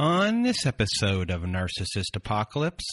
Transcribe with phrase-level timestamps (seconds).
[0.00, 2.84] On this episode of Narcissist Apocalypse,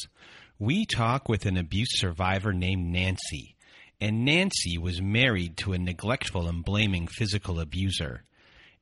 [0.58, 3.56] we talk with an abuse survivor named Nancy.
[4.02, 8.24] And Nancy was married to a neglectful and blaming physical abuser.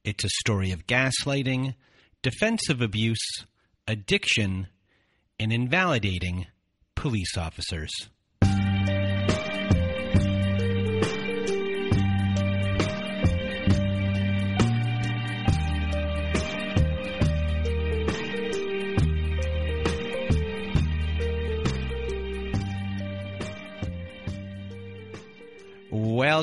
[0.06, 1.76] It's a story of gaslighting,
[2.22, 3.44] defensive abuse,
[3.90, 4.68] addiction,
[5.38, 6.48] and invalidating
[6.96, 7.92] police officers.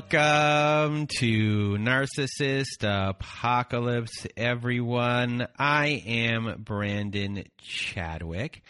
[0.00, 5.46] Welcome to Narcissist Apocalypse, everyone.
[5.58, 8.62] I am Brandon Chadwick,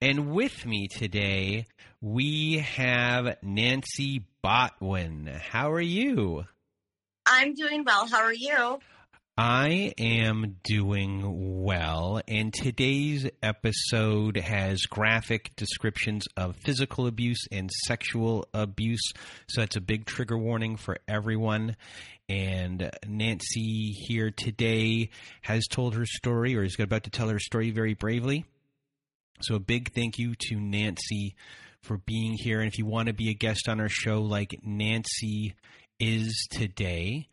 [0.00, 1.66] and with me today
[2.00, 5.28] we have Nancy Botwin.
[5.38, 6.46] How are you?
[7.26, 8.06] I'm doing well.
[8.06, 8.78] How are you?
[9.40, 18.48] I am doing well, and today's episode has graphic descriptions of physical abuse and sexual
[18.52, 19.12] abuse.
[19.48, 21.76] So it's a big trigger warning for everyone.
[22.28, 25.10] And Nancy here today
[25.42, 28.44] has told her story, or is about to tell her story very bravely.
[29.42, 31.36] So a big thank you to Nancy
[31.84, 32.58] for being here.
[32.58, 35.54] And if you want to be a guest on our show, like Nancy
[36.00, 37.28] is today,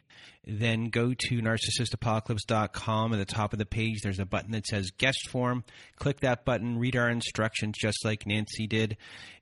[0.45, 3.13] then go to narcissistapocalypse.com.
[3.13, 5.63] At the top of the page, there's a button that says guest form.
[5.97, 8.97] Click that button, read our instructions just like Nancy did,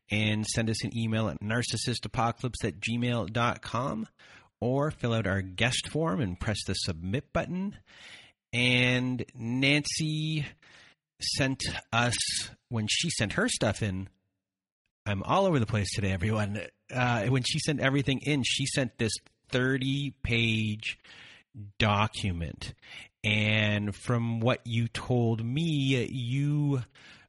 [0.10, 4.08] and send us an email at narcissistapocalypse at gmail.com
[4.60, 7.76] or fill out our guest form and press the submit button.
[8.54, 10.46] And Nancy
[11.20, 12.16] sent us,
[12.70, 14.08] when she sent her stuff in,
[15.06, 16.62] I'm all over the place today, everyone.
[16.94, 19.12] Uh, when she sent everything in, she sent this
[19.54, 20.98] 30 page
[21.78, 22.74] document.
[23.24, 26.82] And from what you told me, you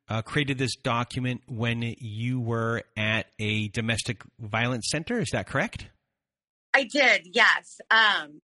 [0.09, 5.21] uh, created this document when you were at a domestic violence center.
[5.21, 5.87] Is that correct?
[6.75, 7.81] I did, yes.
[7.91, 8.41] Um,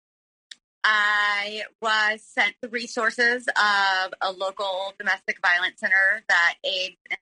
[0.86, 7.18] I was sent the resources of a local domestic violence center that aids in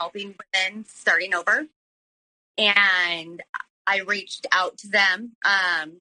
[0.00, 1.66] helping women starting over.
[2.58, 3.42] And
[3.86, 6.00] I reached out to them um,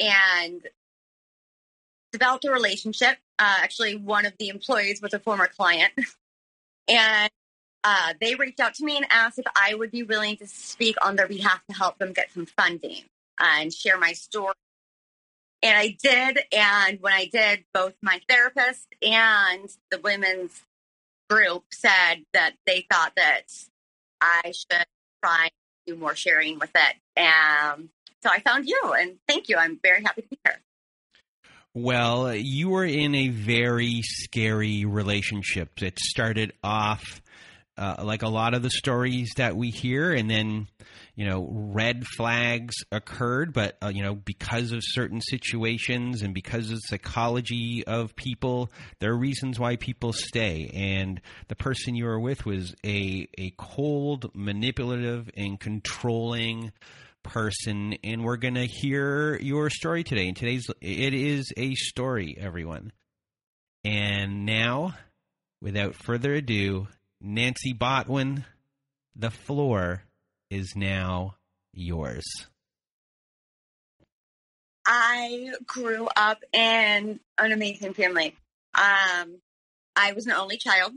[0.00, 0.66] and
[2.12, 3.18] developed a relationship.
[3.38, 5.92] Uh, actually, one of the employees was a former client,
[6.88, 7.30] and
[7.84, 10.96] uh, they reached out to me and asked if I would be willing to speak
[11.02, 13.02] on their behalf to help them get some funding
[13.38, 14.54] and share my story.
[15.62, 16.40] And I did.
[16.52, 20.62] And when I did, both my therapist and the women's
[21.28, 23.42] group said that they thought that
[24.20, 24.86] I should
[25.22, 25.50] try
[25.86, 27.20] do more sharing with it.
[27.20, 27.90] Um,
[28.22, 29.56] so I found you, and thank you.
[29.56, 30.60] I'm very happy to be here.
[31.74, 35.82] Well, you were in a very scary relationship.
[35.82, 37.20] It started off
[37.78, 40.68] uh, like a lot of the stories that we hear, and then
[41.14, 46.70] you know red flags occurred but uh, you know because of certain situations and because
[46.70, 50.70] of the psychology of people there are reasons why people stay.
[50.74, 56.72] And the person you were with was a a cold manipulative and controlling
[57.22, 57.96] person.
[58.04, 60.28] And we're going to hear your story today.
[60.28, 62.92] And today's it is a story everyone.
[63.84, 64.94] And now
[65.60, 66.88] without further ado
[67.20, 68.44] Nancy Botwin
[69.18, 70.02] the floor
[70.50, 71.36] is now
[71.72, 72.24] yours.
[74.86, 78.36] I grew up in an amazing family.
[78.74, 79.38] Um,
[79.96, 80.92] I was an only child.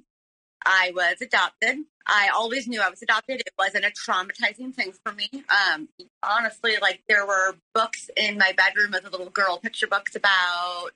[0.63, 1.77] I was adopted.
[2.05, 3.39] I always knew I was adopted.
[3.39, 5.29] It wasn't a traumatizing thing for me.
[5.33, 5.87] Um,
[6.21, 10.89] honestly, like there were books in my bedroom as a little girl, picture books about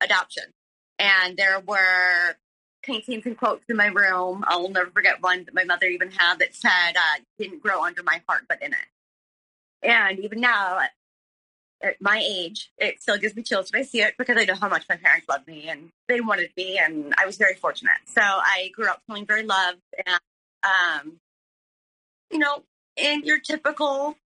[0.00, 0.44] adoption.
[0.98, 2.36] And there were
[2.88, 4.44] paintings and quotes in my room.
[4.48, 8.02] I'll never forget one that my mother even had that said, uh, didn't grow under
[8.02, 8.88] my heart, but in it.
[9.82, 10.80] And even now,
[11.80, 14.54] at my age, it still gives me chills when I see it because I know
[14.54, 17.98] how much my parents loved me and they wanted me, and I was very fortunate.
[18.06, 20.20] So I grew up feeling very loved, and
[20.64, 21.20] um,
[22.32, 22.62] you know,
[22.96, 24.16] in your typical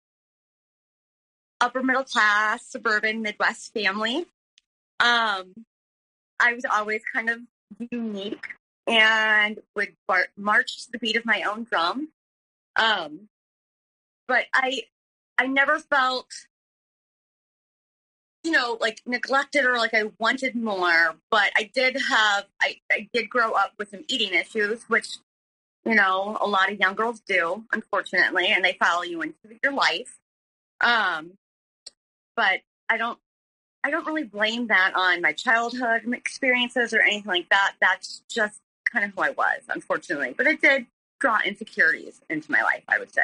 [1.60, 4.24] upper middle class suburban Midwest family,
[5.00, 5.52] um,
[6.40, 7.38] I was always kind of
[7.90, 8.46] unique
[8.86, 12.08] and would bar- march to the beat of my own drum.
[12.76, 13.28] Um,
[14.28, 14.82] but I,
[15.38, 16.26] I never felt,
[18.44, 21.14] you know, like neglected or like I wanted more.
[21.30, 25.18] But I did have, I, I did grow up with some eating issues, which,
[25.84, 29.72] you know, a lot of young girls do, unfortunately, and they follow you into your
[29.72, 30.18] life.
[30.80, 31.32] Um,
[32.36, 33.18] but I don't
[33.84, 37.74] I don't really blame that on my childhood experiences or anything like that.
[37.80, 40.34] That's just kind of who I was, unfortunately.
[40.36, 40.86] But it did
[41.18, 43.22] draw insecurities into my life, I would say.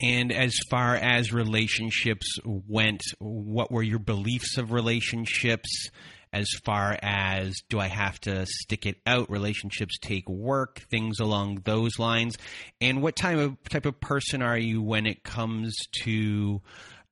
[0.00, 5.88] And as far as relationships went, what were your beliefs of relationships?
[6.32, 9.30] As far as do I have to stick it out?
[9.30, 12.36] Relationships take work, things along those lines.
[12.80, 16.60] And what type of type of person are you when it comes to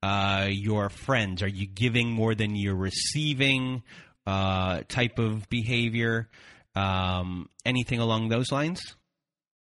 [0.02, 1.43] uh, your friends?
[1.43, 3.82] Are you giving more than you're receiving?
[4.26, 6.28] Uh, type of behavior?
[6.75, 8.96] Um, anything along those lines?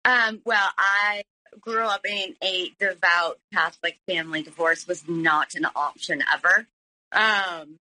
[0.06, 1.24] Um, well, I
[1.60, 4.42] grew up in a devout Catholic family.
[4.42, 6.68] Divorce was not an option ever.
[7.12, 7.78] Um,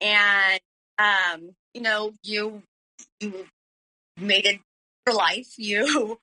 [0.00, 0.60] and
[0.98, 2.62] um, you know, you
[3.20, 3.46] you
[4.16, 4.60] made it
[5.04, 5.46] for life.
[5.58, 6.18] You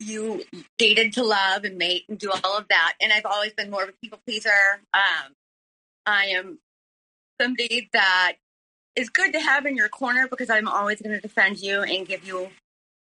[0.00, 0.44] you
[0.76, 2.94] dated to love and mate and do all of that.
[3.00, 4.50] And I've always been more of a people pleaser.
[4.94, 5.34] Um,
[6.06, 6.58] I am
[7.40, 8.34] somebody that
[8.96, 12.06] is good to have in your corner because I'm always going to defend you and
[12.06, 12.48] give you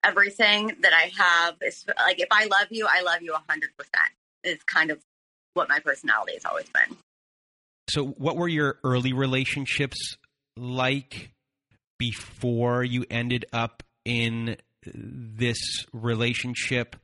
[0.04, 1.56] everything that I have.
[1.62, 4.10] Is like if I love you, I love you a hundred percent.
[4.42, 5.00] Is kind of
[5.54, 6.96] what my personality has always been.
[7.88, 10.16] So, what were your early relationships
[10.56, 11.32] like
[11.98, 16.96] before you ended up in this relationship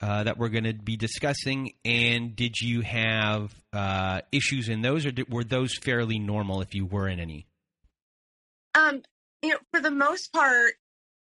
[0.00, 1.72] uh, that we're going to be discussing?
[1.84, 6.74] And did you have uh, issues in those, or did, were those fairly normal if
[6.74, 7.46] you were in any?
[8.74, 9.02] Um,
[9.42, 10.74] you know, for the most part,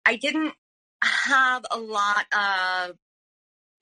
[0.04, 0.54] I didn't
[1.02, 2.96] have a lot of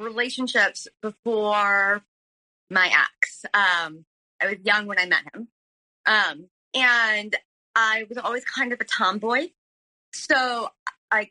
[0.01, 2.03] relationships before
[2.71, 3.45] my ex.
[3.55, 4.05] Um,
[4.43, 5.49] I was young when I met him.
[6.07, 7.37] Um, and
[7.75, 9.49] I was always kind of a tomboy.
[10.13, 10.69] So
[11.11, 11.31] I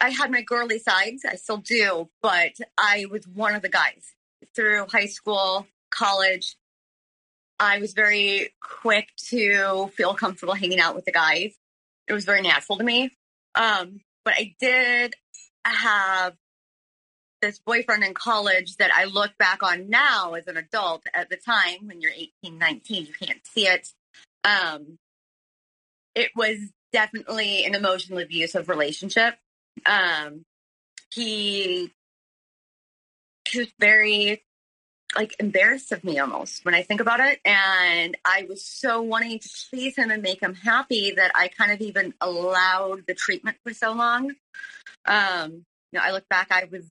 [0.00, 4.14] I had my girly sides, I still do, but I was one of the guys
[4.54, 6.56] through high school, college.
[7.58, 11.54] I was very quick to feel comfortable hanging out with the guys.
[12.08, 13.10] It was very natural to me.
[13.54, 15.14] Um, but I did
[15.64, 16.34] have
[17.42, 21.04] this boyfriend in college that I look back on now as an adult.
[21.12, 23.88] At the time, when you're 18, 19, you can't see it.
[24.44, 24.98] Um,
[26.14, 26.58] it was
[26.92, 29.36] definitely an emotionally abusive relationship.
[29.86, 30.44] Um,
[31.12, 31.92] he,
[33.48, 34.42] he was very
[35.16, 37.40] like embarrassed of me almost when I think about it.
[37.44, 41.72] And I was so wanting to please him and make him happy that I kind
[41.72, 44.32] of even allowed the treatment for so long.
[45.06, 46.84] Um, you know, I look back, I was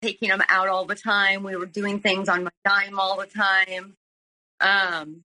[0.00, 1.42] taking him out all the time.
[1.42, 3.94] We were doing things on my dime all the time.
[4.60, 5.24] Um,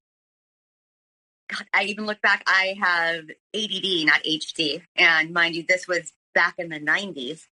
[1.49, 4.81] God, I even look back, I have ADD, not HD.
[4.95, 7.47] And mind you, this was back in the 90s.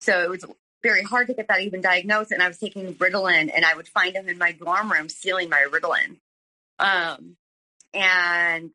[0.00, 0.44] So it was
[0.82, 2.32] very hard to get that even diagnosed.
[2.32, 5.48] And I was taking Ritalin and I would find him in my dorm room stealing
[5.48, 6.16] my Ritalin.
[6.78, 7.36] Um,
[7.94, 8.74] and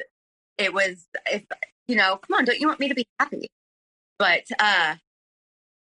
[0.57, 1.43] it was, if,
[1.87, 3.49] you know, come on, don't you want me to be happy?
[4.19, 4.95] But uh,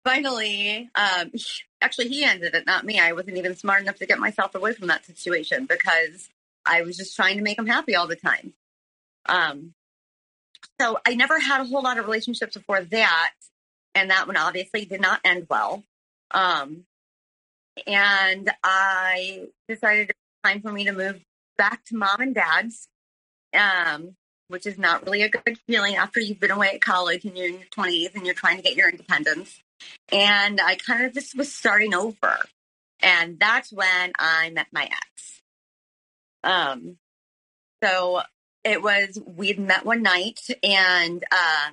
[0.05, 1.31] finally, um,
[1.81, 2.99] actually, he ended it, not me.
[2.99, 6.29] I wasn't even smart enough to get myself away from that situation because
[6.65, 8.53] I was just trying to make him happy all the time.
[9.25, 9.73] Um,
[10.79, 13.33] so I never had a whole lot of relationships before that,
[13.95, 15.83] and that one obviously did not end well.
[16.31, 16.85] Um,
[17.87, 21.23] and I decided it was time for me to move
[21.57, 22.87] back to mom and dad's.
[23.53, 24.15] Um,
[24.51, 27.47] which is not really a good feeling after you've been away at college and you're
[27.47, 29.63] in your 20s and you're trying to get your independence.
[30.11, 32.37] And I kind of just was starting over.
[33.01, 35.41] And that's when I met my ex.
[36.43, 36.97] Um,
[37.83, 38.21] so
[38.63, 41.71] it was, we'd met one night and uh,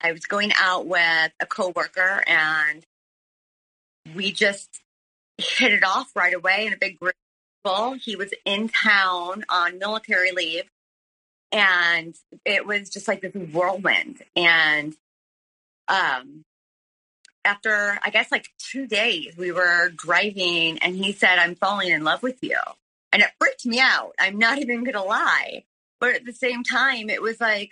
[0.00, 2.84] I was going out with a coworker and
[4.14, 4.80] we just
[5.38, 7.14] hit it off right away in a big group.
[8.00, 10.64] He was in town on military leave
[11.52, 12.14] and
[12.44, 14.22] it was just like this whirlwind.
[14.36, 14.94] And
[15.88, 16.44] um,
[17.44, 22.04] after I guess like two days, we were driving, and he said, "I'm falling in
[22.04, 22.56] love with you,"
[23.12, 24.14] and it freaked me out.
[24.18, 25.64] I'm not even gonna lie,
[26.00, 27.70] but at the same time, it was like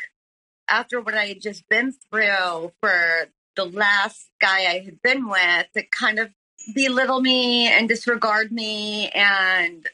[0.68, 5.66] after what I had just been through for the last guy I had been with,
[5.74, 6.30] to kind of
[6.74, 9.86] belittle me and disregard me and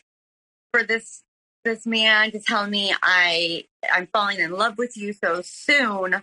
[0.72, 1.22] for this
[1.64, 6.22] this man to tell me I I'm falling in love with you so soon,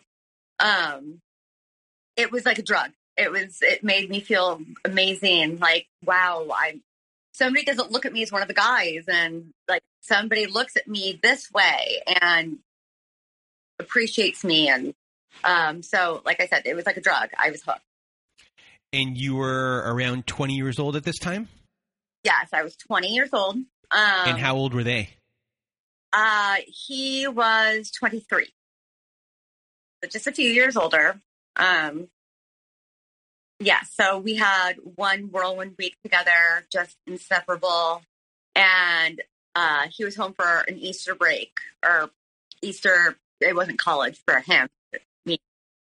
[0.59, 1.19] um,
[2.17, 2.91] it was like a drug.
[3.15, 5.59] It was it made me feel amazing.
[5.59, 6.81] Like wow, I
[7.33, 10.87] somebody doesn't look at me as one of the guys, and like somebody looks at
[10.87, 12.59] me this way and
[13.79, 14.93] appreciates me, and
[15.43, 17.29] um, so like I said, it was like a drug.
[17.37, 17.81] I was hooked.
[18.91, 21.47] And you were around 20 years old at this time?
[22.23, 23.55] Yes, I was 20 years old.
[23.55, 25.09] Um, and how old were they?
[26.11, 28.47] Uh, he was 23,
[30.03, 31.19] so just a few years older.
[31.55, 32.07] Um,
[33.59, 38.01] yeah, so we had one whirlwind week together, just inseparable.
[38.55, 39.21] And
[39.55, 41.51] uh, he was home for an Easter break
[41.83, 42.09] or
[42.61, 43.17] Easter.
[43.41, 44.67] It wasn't college for him,
[45.25, 45.39] me.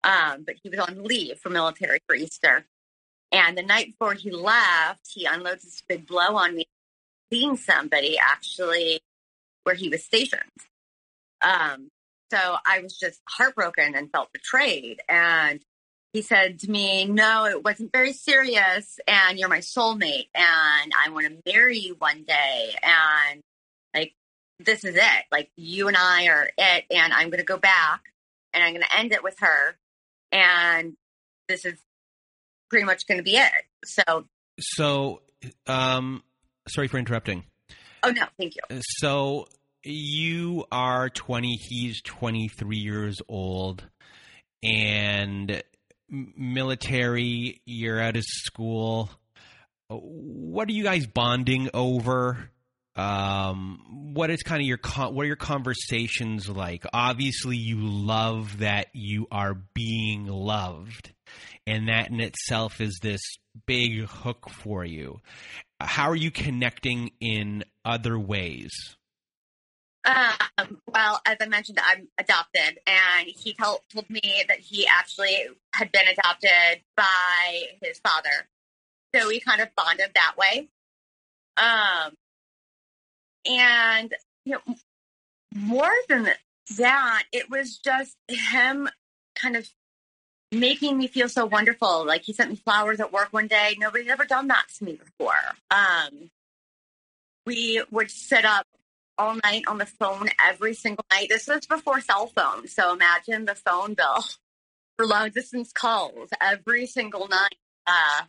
[0.03, 2.65] Um, but he was on leave for military for Easter.
[3.31, 6.65] And the night before he left, he unloads this big blow on me,
[7.31, 9.01] seeing somebody actually
[9.63, 10.41] where he was stationed.
[11.41, 11.89] Um,
[12.31, 15.01] so I was just heartbroken and felt betrayed.
[15.09, 15.61] And
[16.15, 18.99] he said to me, No, it wasn't very serious.
[19.05, 20.29] And you're my soulmate.
[20.33, 22.73] And I want to marry you one day.
[22.81, 23.41] And
[23.93, 24.13] like,
[24.57, 25.25] this is it.
[25.29, 26.85] Like, you and I are it.
[26.89, 28.01] And I'm going to go back
[28.53, 29.75] and I'm going to end it with her.
[30.31, 30.93] And
[31.49, 31.77] this is
[32.69, 33.51] pretty much going to be it.
[33.83, 34.25] So,
[34.57, 35.21] so,
[35.67, 36.23] um,
[36.69, 37.43] sorry for interrupting.
[38.03, 38.79] Oh, no, thank you.
[38.99, 39.47] So,
[39.83, 43.83] you are 20, he's 23 years old,
[44.63, 45.61] and
[46.09, 49.09] military, you're out of school.
[49.89, 52.49] What are you guys bonding over?
[52.95, 54.79] Um, what is kind of your
[55.11, 56.85] what are your conversations like?
[56.93, 61.11] Obviously, you love that you are being loved,
[61.67, 63.21] and that in itself is this
[63.65, 65.19] big hook for you.
[65.81, 68.71] How are you connecting in other ways?
[70.05, 75.47] Um, well, as I mentioned, I'm adopted, and he told, told me that he actually
[75.73, 78.47] had been adopted by his father.
[79.15, 80.69] So we kind of bonded that way.
[81.57, 82.13] Um,
[83.47, 84.13] and
[84.45, 84.75] you know,
[85.55, 86.29] more than
[86.77, 88.89] that, it was just him
[89.35, 89.69] kind of
[90.51, 92.05] making me feel so wonderful.
[92.05, 93.75] Like he sent me flowers at work one day.
[93.79, 95.33] Nobody's ever done that to me before.
[95.71, 96.29] Um,
[97.45, 98.67] we would sit up
[99.17, 101.27] all night on the phone every single night.
[101.29, 102.73] This was before cell phones.
[102.73, 104.23] So imagine the phone bill
[104.97, 107.55] for long distance calls every single night.
[107.87, 108.23] Uh,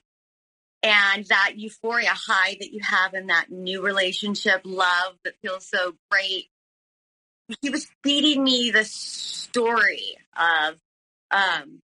[0.82, 5.94] and that euphoria high that you have in that new relationship, love that feels so
[6.10, 6.46] great.
[7.60, 10.74] He was feeding me the story of,
[11.30, 11.80] um,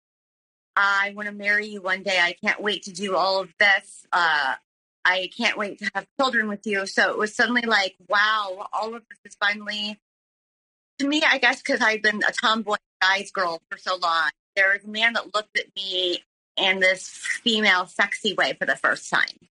[0.75, 2.19] I want to marry you one day.
[2.19, 4.05] I can't wait to do all of this.
[4.11, 4.55] Uh,
[5.03, 6.85] I can't wait to have children with you.
[6.85, 9.99] So it was suddenly like, wow, all of this is finally
[11.01, 14.29] to me, I guess, because I've been a tomboy guy's girl for so long.
[14.55, 16.23] There was a man that looked at me
[16.57, 17.07] in this
[17.43, 19.49] female sexy way for the first time.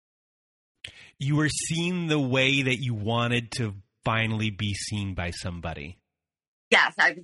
[1.18, 3.74] You were seen the way that you wanted to
[4.04, 5.98] finally be seen by somebody.
[6.70, 7.16] Yes, I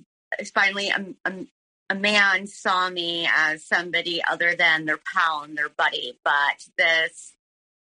[0.53, 1.45] finally a, a,
[1.91, 7.34] a man saw me as somebody other than their pal and their buddy, but this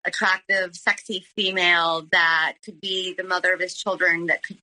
[0.10, 4.58] attractive, sexy female that could be the mother of his children that could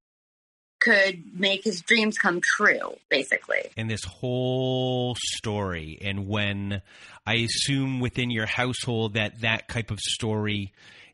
[0.78, 3.70] could make his dreams come true, basically.
[3.76, 6.82] And this whole story, and when
[7.26, 10.72] I assume within your household that that type of story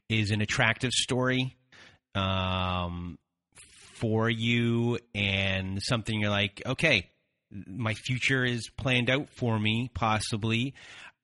[0.08, 1.56] is an attractive story
[2.14, 3.18] um,
[3.94, 7.10] for you, and something you're like, okay,
[7.66, 10.74] my future is planned out for me, possibly.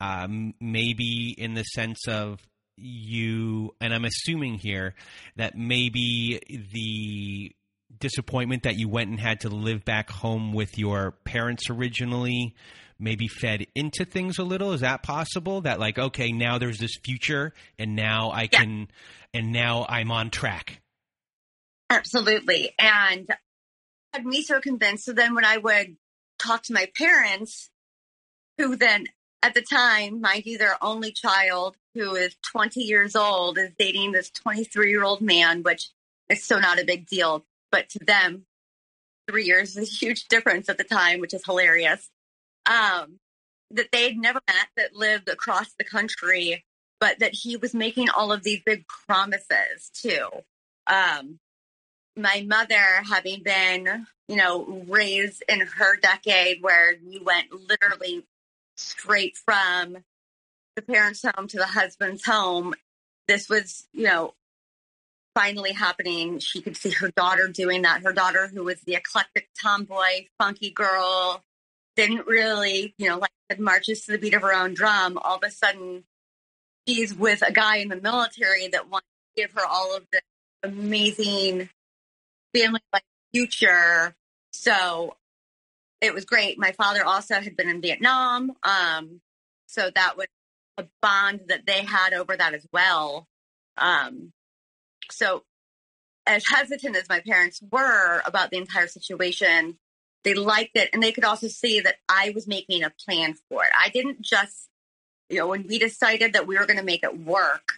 [0.01, 2.39] Um, maybe in the sense of
[2.79, 4.95] you, and I'm assuming here
[5.37, 6.41] that maybe
[6.73, 7.53] the
[7.99, 12.55] disappointment that you went and had to live back home with your parents originally
[12.99, 14.73] maybe fed into things a little.
[14.73, 15.63] Is that possible?
[15.63, 18.61] That like okay now there's this future and now i yeah.
[18.61, 18.89] can
[19.33, 20.81] and now i'm on track.
[21.91, 22.75] Absolutely.
[22.79, 23.29] And
[24.13, 25.97] had me so convinced so then when i would
[26.39, 27.71] talk to my parents
[28.57, 29.07] who then
[29.43, 34.13] at the time mind you their only child who is 20 years old is dating
[34.13, 35.89] this 23 year old man, which
[36.29, 37.45] is so not a big deal.
[37.73, 38.47] But to them,
[39.29, 42.09] three years is a huge difference at the time, which is hilarious.
[42.67, 43.19] Um,
[43.73, 46.65] that they'd never met, that lived across the country,
[47.01, 50.29] but that he was making all of these big promises too.
[50.87, 51.39] Um,
[52.17, 58.25] my mother having been, you know, raised in her decade where you went literally
[58.77, 59.99] straight from
[60.79, 62.73] the parents' home to the husband's home.
[63.27, 64.35] This was, you know,
[65.35, 66.39] finally happening.
[66.39, 68.03] She could see her daughter doing that.
[68.03, 71.43] Her daughter, who was the eclectic tomboy, funky girl,
[71.97, 75.19] didn't really, you know, like marches to the beat of her own drum.
[75.19, 76.05] All of a sudden,
[76.87, 80.23] she's with a guy in the military that wants to give her all of this
[80.63, 81.69] amazing
[82.55, 84.15] family like future.
[84.53, 85.17] So
[86.01, 86.57] it was great.
[86.57, 88.53] My father also had been in Vietnam.
[88.63, 89.21] Um,
[89.67, 90.29] so that was
[90.79, 93.27] a bond that they had over that as well.
[93.77, 94.33] Um,
[95.11, 95.43] so
[96.27, 99.79] as hesitant as my parents were about the entire situation,
[100.25, 100.91] they liked it.
[100.93, 103.71] And they could also see that I was making a plan for it.
[103.79, 104.69] I didn't just,
[105.31, 107.69] you know, when we decided that we were going to make it work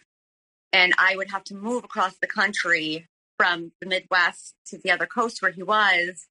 [0.72, 5.06] and I would have to move across the country from the Midwest to the other
[5.06, 6.26] coast where he was,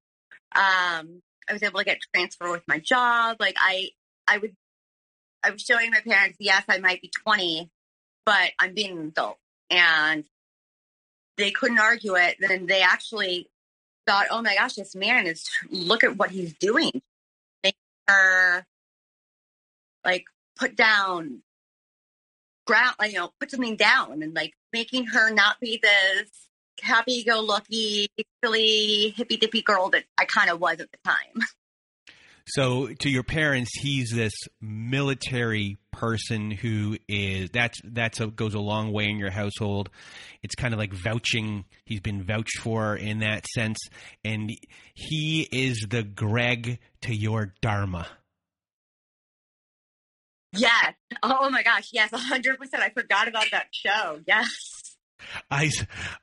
[0.55, 3.37] um, I was able to get transfer with my job.
[3.39, 3.89] Like I,
[4.27, 4.55] I would,
[5.43, 7.69] I was showing my parents, yes, I might be 20,
[8.25, 9.37] but I'm being an adult.
[9.69, 10.25] And
[11.37, 12.37] they couldn't argue it.
[12.39, 13.49] Then they actually
[14.05, 17.01] thought, oh my gosh, this man is, look at what he's doing.
[17.63, 17.75] Make
[18.07, 18.65] her
[20.03, 20.25] like
[20.57, 21.41] put down
[22.65, 26.29] ground, you know, put something down and like making her not be this
[26.81, 28.09] happy go lucky,
[28.43, 31.15] silly, hippy dippy girl that I kind of was at the time.
[32.49, 38.59] So to your parents, he's this military person who is that's that's a, goes a
[38.59, 39.89] long way in your household.
[40.41, 41.65] It's kind of like vouching.
[41.85, 43.77] He's been vouched for in that sense,
[44.23, 44.51] and
[44.93, 48.07] he is the Greg to your Dharma.
[50.53, 50.93] Yes.
[51.21, 51.89] Oh my gosh.
[51.93, 52.09] Yes.
[52.13, 52.81] hundred percent.
[52.81, 54.19] I forgot about that show.
[54.25, 54.47] Yes.
[55.49, 55.69] I,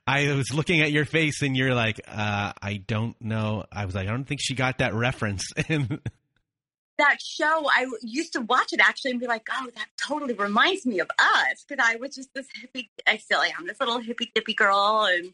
[0.06, 3.64] I was looking at your face and you're like, uh, I don't know.
[3.70, 5.50] I was like, I don't think she got that reference.
[6.98, 10.86] that show, I used to watch it actually and be like, oh, that totally reminds
[10.86, 11.64] me of us.
[11.68, 15.32] Cause I was just this hippie, I still am this little hippie dippy girl and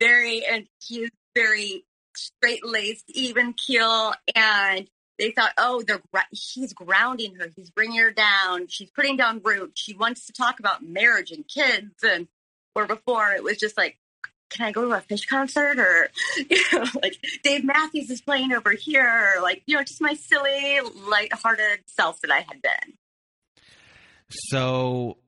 [0.00, 1.84] very, and she's very
[2.16, 4.14] straight laced, even keel.
[4.34, 4.88] And
[5.18, 7.48] they thought, oh, they're he's grounding her.
[7.54, 8.66] He's bringing her down.
[8.68, 9.80] She's putting down roots.
[9.80, 12.26] She wants to talk about marriage and kids and
[12.74, 13.98] where before it was just like,
[14.50, 16.08] can I go to a Phish concert or,
[16.50, 20.14] you know, like Dave Matthews is playing over here, or like, you know, just my
[20.14, 22.94] silly, lighthearted self that I had been.
[24.30, 25.18] So,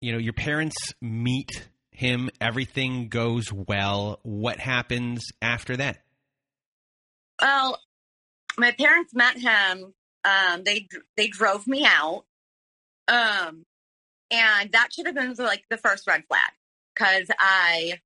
[0.00, 1.50] you know, your parents meet
[1.90, 4.20] him, everything goes well.
[4.22, 6.02] What happens after that?
[7.40, 7.80] Well,
[8.58, 9.94] my parents met him.
[10.24, 12.24] Um, they they drove me out.
[13.08, 13.64] Um,
[14.30, 16.52] and that should have been like the first red flag
[16.94, 18.00] because I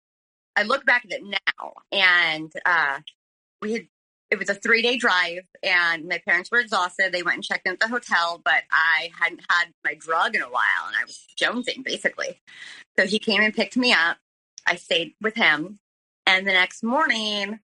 [0.56, 3.00] I look back at it now and uh,
[3.62, 3.86] we had
[4.30, 7.12] it was a three day drive and my parents were exhausted.
[7.12, 10.42] They went and checked in at the hotel, but I hadn't had my drug in
[10.42, 12.40] a while and I was jonesing basically.
[12.98, 14.18] So he came and picked me up.
[14.66, 15.80] I stayed with him.
[16.26, 17.58] And the next morning,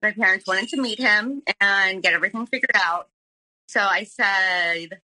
[0.00, 3.08] my parents wanted to meet him and get everything figured out.
[3.66, 5.00] So I said,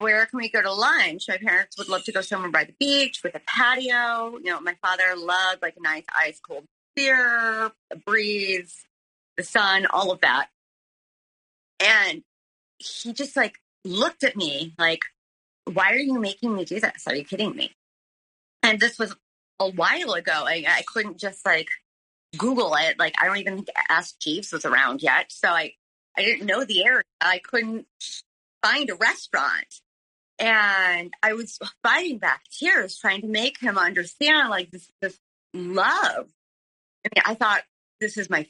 [0.00, 1.26] where can we go to lunch?
[1.28, 4.38] My parents would love to go somewhere by the beach with a patio.
[4.42, 6.64] You know, my father loved like a nice ice cold
[6.96, 8.86] beer, a breeze,
[9.36, 10.48] the sun, all of that.
[11.80, 12.22] And
[12.78, 15.00] he just like looked at me like,
[15.70, 17.06] why are you making me do this?
[17.06, 17.72] Are you kidding me?
[18.62, 19.14] And this was
[19.58, 20.44] a while ago.
[20.46, 21.68] I, I couldn't just like
[22.38, 22.98] Google it.
[22.98, 25.26] Like, I don't even think Ask Jeeves was around yet.
[25.30, 25.74] So I,
[26.16, 27.02] I didn't know the area.
[27.20, 27.86] I couldn't
[28.62, 29.82] find a restaurant.
[30.40, 35.18] And I was fighting back tears, trying to make him understand like this, this
[35.52, 36.28] love.
[37.04, 37.62] I mean, I thought
[38.00, 38.46] this is my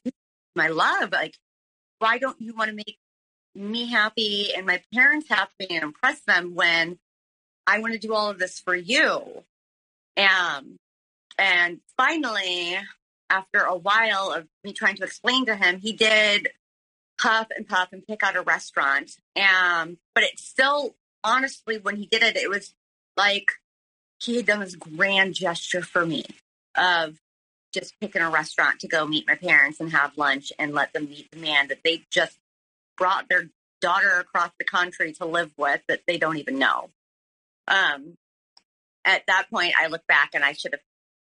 [0.54, 1.12] my love.
[1.12, 1.36] Like,
[1.98, 2.98] why don't you want to make
[3.54, 6.98] me happy and my parents happy and impress them when
[7.66, 9.44] I want to do all of this for you?
[10.16, 10.78] Um,
[11.38, 12.78] and finally,
[13.28, 16.50] after a while of me trying to explain to him, he did
[17.18, 19.12] puff and puff and pick out a restaurant.
[19.36, 22.74] Um, but it still honestly, when he did it, it was
[23.16, 23.52] like
[24.22, 26.24] he had done this grand gesture for me
[26.76, 27.18] of
[27.72, 31.08] just picking a restaurant to go meet my parents and have lunch and let them
[31.08, 32.38] meet the man that they just
[32.98, 33.48] brought their
[33.80, 36.90] daughter across the country to live with that they don't even know.
[37.68, 38.16] Um,
[39.04, 40.80] at that point, I look back and I should have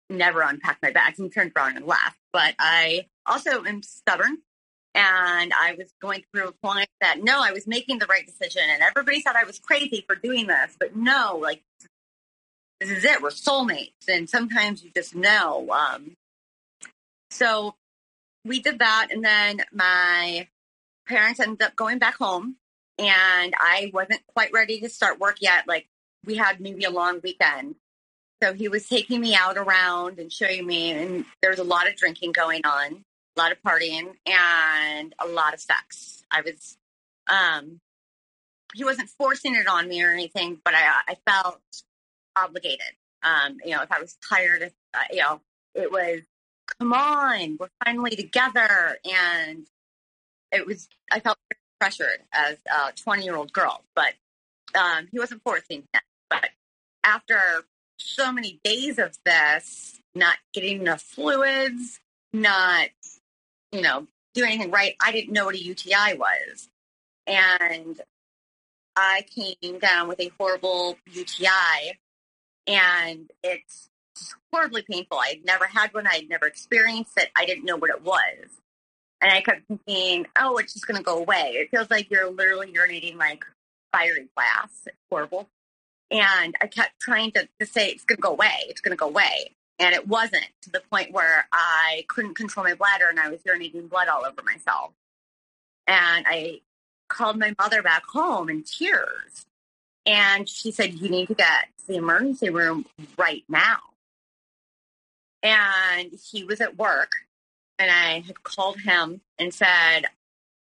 [0.09, 2.17] never unpacked my bags and turned around and left.
[2.33, 4.37] But I also am stubborn
[4.93, 8.63] and I was going through a point that no, I was making the right decision,
[8.67, 11.61] and everybody thought I was crazy for doing this, but no, like
[12.79, 13.21] this is it.
[13.21, 15.69] We're soulmates, and sometimes you just know.
[15.71, 16.15] Um,
[17.29, 17.75] so
[18.43, 20.47] we did that, and then my
[21.07, 22.57] parents ended up going back home,
[22.97, 25.67] and I wasn't quite ready to start work yet.
[25.67, 25.87] Like
[26.25, 27.75] we had maybe a long weekend.
[28.43, 31.95] So he was taking me out around and showing me, and there's a lot of
[31.95, 33.03] drinking going on
[33.35, 36.23] a lot of partying and a lot of sex.
[36.31, 36.77] I was,
[37.29, 37.79] um,
[38.73, 41.61] he wasn't forcing it on me or anything, but I, I felt
[42.35, 42.95] obligated.
[43.23, 45.41] Um, you know, if I was tired, uh, you know,
[45.75, 46.21] it was,
[46.79, 48.97] come on, we're finally together.
[49.05, 49.67] And
[50.51, 51.37] it was, I felt
[51.79, 54.13] pressured as a 20 year old girl, but
[54.75, 56.01] um, he wasn't forcing it.
[56.29, 56.49] But
[57.03, 57.39] after
[57.97, 61.99] so many days of this, not getting enough fluids,
[62.33, 62.89] not,
[63.71, 64.95] you know, doing anything right.
[65.01, 66.69] I didn't know what a UTI was.
[67.27, 67.99] And
[68.95, 71.97] I came down with a horrible UTI
[72.67, 73.89] and it's
[74.51, 75.17] horribly painful.
[75.17, 76.07] I'd never had one.
[76.07, 77.31] I'd never experienced it.
[77.35, 78.49] I didn't know what it was.
[79.21, 81.53] And I kept thinking, oh, it's just going to go away.
[81.55, 83.45] It feels like you're literally urinating like
[83.93, 84.69] fiery glass.
[84.87, 85.47] It's horrible.
[86.09, 88.55] And I kept trying to, to say, it's going to go away.
[88.67, 89.51] It's going to go away.
[89.81, 93.41] And it wasn't to the point where I couldn't control my bladder and I was
[93.41, 94.91] urinating blood all over myself.
[95.87, 96.61] And I
[97.09, 99.47] called my mother back home in tears.
[100.05, 102.85] And she said, You need to get to the emergency room
[103.17, 103.79] right now.
[105.41, 107.13] And he was at work.
[107.79, 110.03] And I had called him and said,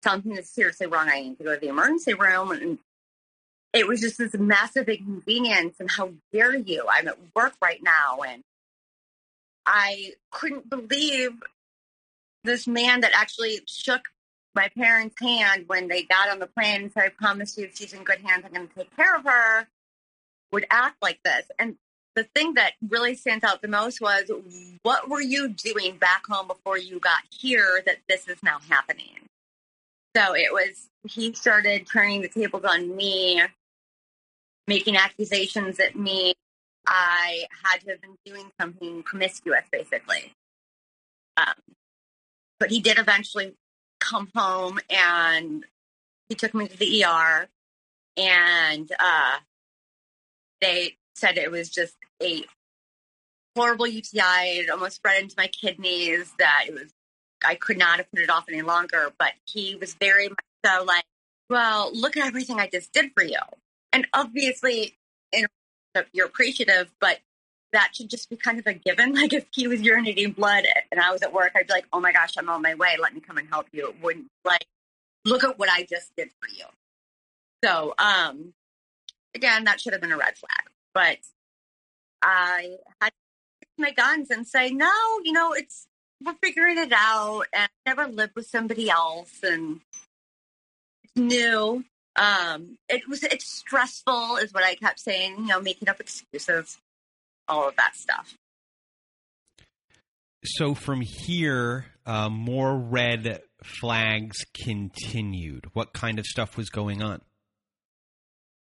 [0.03, 1.07] Something is seriously wrong.
[1.07, 2.51] I need to go to the emergency room.
[2.51, 2.79] And
[3.71, 5.77] it was just this massive inconvenience.
[5.79, 6.85] And how dare you?
[6.91, 8.17] I'm at work right now.
[8.27, 8.43] And
[9.65, 11.31] I couldn't believe
[12.43, 14.01] this man that actually shook
[14.53, 17.75] my parents' hand when they got on the plane and said, I promise you, if
[17.75, 19.67] she's in good hands, I'm going to take care of her,
[20.51, 21.45] would act like this.
[21.59, 21.75] And
[22.15, 24.31] the thing that really stands out the most was
[24.83, 29.27] what were you doing back home before you got here that this is now happening?
[30.15, 33.41] So it was, he started turning the tables on me,
[34.67, 36.35] making accusations at me.
[36.87, 40.33] I had to have been doing something promiscuous, basically.
[41.37, 41.53] Um,
[42.59, 43.55] but he did eventually
[43.99, 45.65] come home and
[46.29, 47.47] he took me to the ER
[48.17, 49.37] and uh,
[50.61, 52.45] they said it was just a
[53.55, 54.59] horrible UTI.
[54.59, 56.91] It almost spread into my kidneys that it was,
[57.45, 59.11] I could not have put it off any longer.
[59.17, 61.05] But he was very much so like,
[61.49, 63.39] well, look at everything I just did for you.
[63.93, 64.97] And obviously,
[65.31, 65.45] in,
[66.13, 67.19] you're appreciative, but
[67.73, 69.13] that should just be kind of a given.
[69.15, 71.99] Like if he was urinating blood and I was at work, I'd be like, oh
[71.99, 72.95] my gosh, I'm on my way.
[72.99, 73.89] Let me come and help you.
[73.89, 74.65] It wouldn't like,
[75.23, 76.65] look at what I just did for you.
[77.63, 78.53] So, um,
[79.33, 81.17] again, that should have been a red flag, but
[82.21, 83.11] I had
[83.77, 84.91] my guns and say, no,
[85.23, 85.87] you know, it's,
[86.23, 89.81] we're figuring it out and I never lived with somebody else and
[91.03, 91.83] it's new.
[92.15, 96.77] Um, it was, it's stressful is what I kept saying, you know, making up excuses
[97.47, 98.35] all of that stuff.
[100.43, 105.65] So from here, uh, more red flags continued.
[105.73, 107.21] What kind of stuff was going on?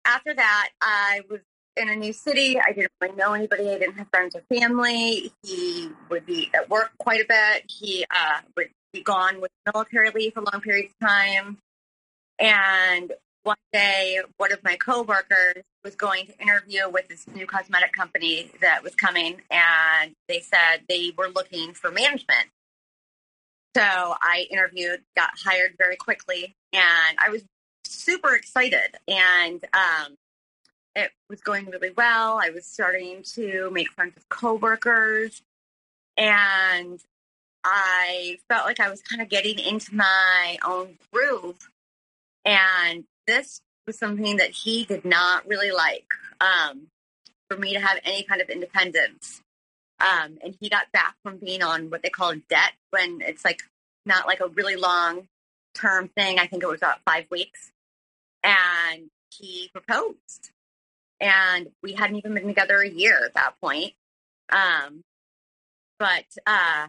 [0.04, 1.40] After that, I was
[1.76, 2.58] in a new city.
[2.58, 3.70] I didn't really know anybody.
[3.70, 5.32] I didn't have friends or family.
[5.42, 7.64] He would be at work quite a bit.
[7.68, 11.58] He uh, would be gone with military leave for long periods of time.
[12.38, 13.12] And
[13.44, 18.50] one day, one of my coworkers was going to interview with this new cosmetic company
[18.60, 22.48] that was coming, and they said they were looking for management.
[23.76, 27.44] So I interviewed, got hired very quickly, and I was
[27.84, 28.96] super excited.
[29.06, 30.16] And um,
[30.96, 32.38] it was going really well.
[32.42, 35.42] I was starting to make friends with coworkers,
[36.16, 36.98] and
[37.62, 41.70] I felt like I was kind of getting into my own groove.
[42.46, 46.06] And this was something that he did not really like
[46.40, 46.88] um,
[47.48, 49.40] for me to have any kind of independence.
[50.00, 53.62] Um, and he got back from being on what they call det when it's like
[54.06, 55.28] not like a really long
[55.74, 56.38] term thing.
[56.38, 57.70] I think it was about five weeks.
[58.42, 60.50] And he proposed.
[61.20, 63.94] And we hadn't even been together a year at that point.
[64.50, 65.02] Um,
[65.98, 66.88] but uh,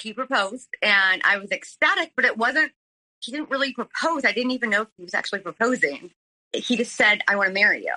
[0.00, 2.72] he proposed and I was ecstatic, but it wasn't
[3.20, 4.24] he didn't really propose.
[4.24, 6.10] I didn't even know if he was actually proposing.
[6.52, 7.94] He just said, I want to marry you.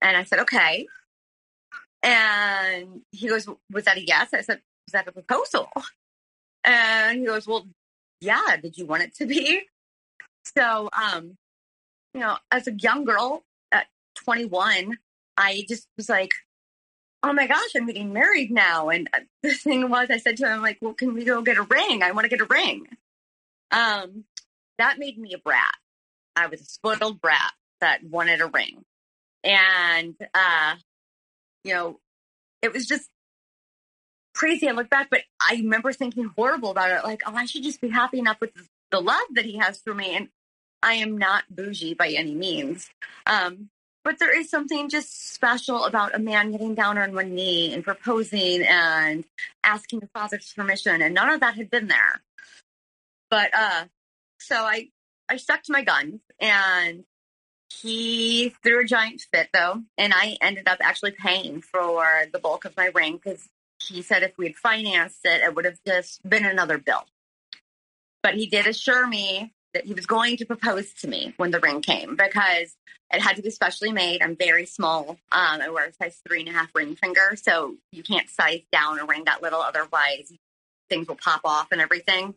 [0.00, 0.86] And I said, okay.
[2.02, 4.30] And he goes, was that a yes?
[4.32, 5.70] I said, was that a proposal?
[6.64, 7.66] And he goes, well,
[8.20, 9.62] yeah, did you want it to be?
[10.56, 11.36] So, um,
[12.14, 14.98] you know, as a young girl at 21,
[15.36, 16.32] I just was like,
[17.22, 18.88] oh my gosh, I'm getting married now.
[18.88, 19.08] And
[19.42, 22.02] the thing was, I said to him, like, well, can we go get a ring?
[22.02, 22.86] I want to get a ring.
[23.70, 24.24] Um,
[24.78, 25.74] that made me a brat.
[26.34, 28.84] I was a spoiled brat that wanted a ring.
[29.44, 30.76] And, uh,
[31.64, 32.00] you know,
[32.62, 33.08] it was just
[34.34, 34.68] crazy.
[34.68, 37.04] I look back, but I remember thinking horrible about it.
[37.04, 38.50] Like, oh, I should just be happy enough with
[38.90, 40.16] the love that he has for me.
[40.16, 40.28] And
[40.82, 42.88] I am not bougie by any means.
[43.26, 43.70] Um,
[44.04, 47.82] but there is something just special about a man getting down on one knee and
[47.82, 49.24] proposing and
[49.64, 51.02] asking the father's permission.
[51.02, 52.20] And none of that had been there.
[53.30, 53.84] But uh,
[54.38, 54.88] so I
[55.28, 57.04] I stuck to my guns and
[57.82, 62.64] he threw a giant fit though, and I ended up actually paying for the bulk
[62.64, 63.48] of my ring because
[63.82, 67.04] he said if we'd financed it, it would have just been another bill.
[68.22, 71.60] But he did assure me that he was going to propose to me when the
[71.60, 72.74] ring came because
[73.12, 74.22] it had to be specially made.
[74.22, 75.18] I'm very small.
[75.30, 78.62] Um, I wear a size three and a half ring finger, so you can't size
[78.72, 80.32] down a ring that little, otherwise
[80.88, 82.34] things will pop off and everything.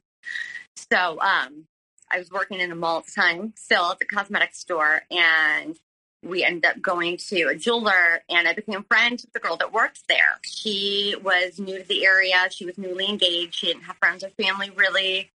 [0.91, 1.65] So um,
[2.11, 5.77] I was working in a mall at the time, still at the cosmetic store, and
[6.23, 9.71] we ended up going to a jeweler and I became friends with the girl that
[9.71, 10.39] worked there.
[10.43, 12.35] She was new to the area.
[12.49, 13.55] She was newly engaged.
[13.55, 15.31] She didn't have friends or family really.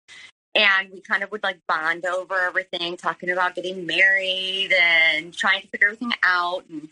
[0.55, 5.62] And we kind of would like bond over everything, talking about getting married and trying
[5.62, 6.65] to figure everything out.
[6.69, 6.89] And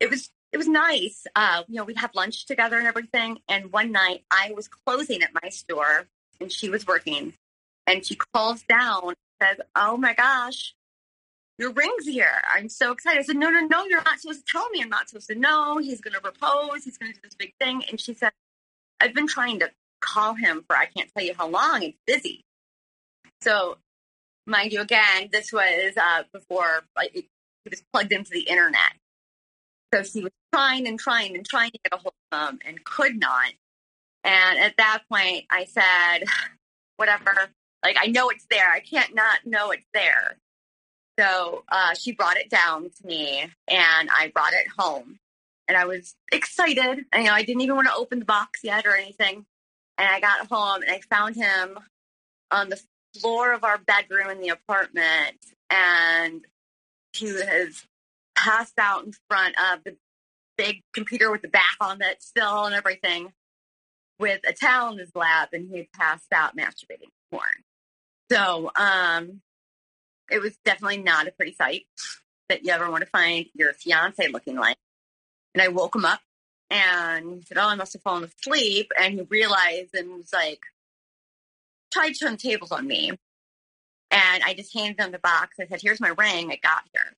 [0.00, 1.26] it was it was nice.
[1.36, 3.38] Uh, you know, we'd have lunch together and everything.
[3.48, 6.08] And one night I was closing at my store
[6.40, 7.34] and she was working.
[7.90, 10.74] And she calls down says, Oh my gosh,
[11.58, 12.42] your ring's here.
[12.54, 13.18] I'm so excited.
[13.18, 14.80] I said, No, no, no, you're not supposed to tell me.
[14.82, 15.78] I'm not supposed to know.
[15.78, 16.84] He's going to propose.
[16.84, 17.82] He's going to do this big thing.
[17.90, 18.32] And she said,
[19.00, 21.82] I've been trying to call him for I can't tell you how long.
[21.82, 22.44] It's busy.
[23.42, 23.78] So,
[24.46, 27.26] mind you, again, this was uh, before like,
[27.68, 28.92] was plugged into the internet.
[29.92, 32.84] So she was trying and trying and trying to get a hold of him and
[32.84, 33.52] could not.
[34.22, 36.24] And at that point, I said,
[36.96, 37.50] whatever.
[37.82, 38.70] Like, I know it's there.
[38.70, 40.36] I can't not know it's there.
[41.18, 45.18] So uh, she brought it down to me and I brought it home.
[45.68, 47.04] And I was excited.
[47.12, 49.44] And, you know, I didn't even want to open the box yet or anything.
[49.98, 51.78] And I got home and I found him
[52.50, 52.80] on the
[53.18, 55.36] floor of our bedroom in the apartment.
[55.68, 56.44] And
[57.12, 57.86] he was
[58.34, 59.96] passed out in front of the
[60.56, 63.32] big computer with the back on it still and everything
[64.18, 67.64] with a towel in his lap and he passed out masturbating porn.
[68.30, 69.40] So um
[70.30, 71.86] it was definitely not a pretty sight
[72.48, 74.76] that you ever want to find your fiance looking like.
[75.54, 76.20] And I woke him up
[76.70, 78.92] and he said, Oh, I must have fallen asleep.
[78.98, 80.60] And he realized and was like,
[81.92, 83.10] tried to turn tables on me.
[84.12, 85.56] And I just handed him the box.
[85.60, 86.50] I said, Here's my ring.
[86.50, 87.12] I got here.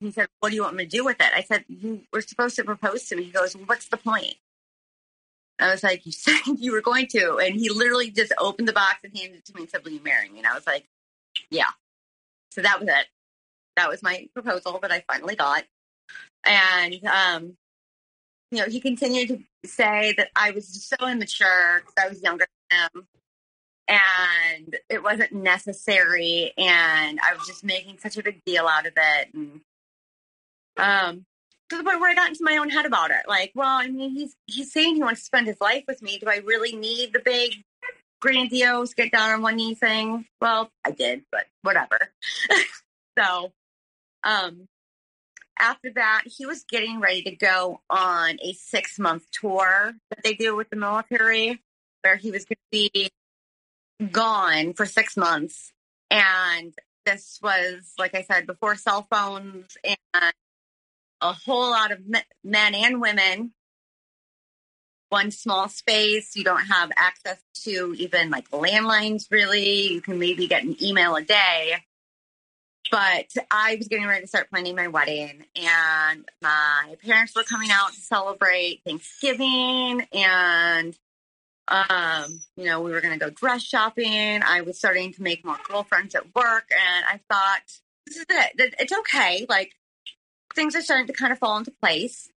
[0.00, 1.30] He said, What do you want me to do with it?
[1.34, 3.24] I said, You were supposed to propose to me.
[3.24, 4.34] He goes, What's the point?
[5.58, 7.38] I was like, You said you were going to.
[7.38, 9.92] And he literally just opened the box and handed it to me and said, Will
[9.92, 10.38] you marry me?
[10.38, 10.86] And I was like,
[11.50, 11.70] Yeah.
[12.50, 13.06] So that was it.
[13.76, 15.64] That was my proposal that I finally got.
[16.44, 17.56] And, um,
[18.50, 22.22] you know, he continued to say that I was just so immature because I was
[22.22, 23.06] younger than him
[23.88, 26.52] and it wasn't necessary.
[26.56, 29.34] And I was just making such a big deal out of it.
[29.34, 29.60] And,
[30.76, 31.26] um,
[31.70, 33.22] to the point where I got into my own head about it.
[33.26, 36.18] Like, well, I mean, he's he's saying he wants to spend his life with me.
[36.18, 37.62] Do I really need the big,
[38.20, 40.26] grandiose, get down on one knee thing?
[40.40, 41.98] Well, I did, but whatever.
[43.18, 43.52] so,
[44.24, 44.68] um,
[45.58, 50.34] after that, he was getting ready to go on a six month tour that they
[50.34, 51.60] do with the military,
[52.02, 53.10] where he was going to be
[54.10, 55.72] gone for six months.
[56.10, 60.32] And this was, like I said, before cell phones and
[61.20, 62.00] a whole lot of
[62.44, 63.52] men and women.
[65.10, 66.36] One small space.
[66.36, 69.92] You don't have access to even like landlines, really.
[69.92, 71.76] You can maybe get an email a day.
[72.90, 77.70] But I was getting ready to start planning my wedding, and my parents were coming
[77.70, 80.98] out to celebrate Thanksgiving, and
[81.68, 84.42] um, you know, we were going to go dress shopping.
[84.42, 87.62] I was starting to make more girlfriends at work, and I thought,
[88.06, 88.74] this is it.
[88.78, 89.44] It's okay.
[89.48, 89.72] Like,
[90.58, 92.28] things are starting to kind of fall into place.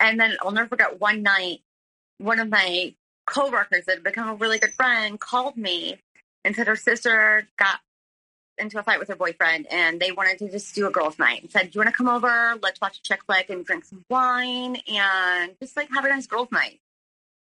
[0.00, 1.60] And then I'll never forget one night,
[2.18, 2.94] one of my
[3.26, 6.00] coworkers that had become a really good friend called me
[6.44, 7.78] and said her sister got
[8.58, 11.42] into a fight with her boyfriend and they wanted to just do a girls' night
[11.42, 12.58] and said, Do you want to come over?
[12.60, 16.26] Let's watch a chick flick and drink some wine and just like have a nice
[16.26, 16.80] girls' night.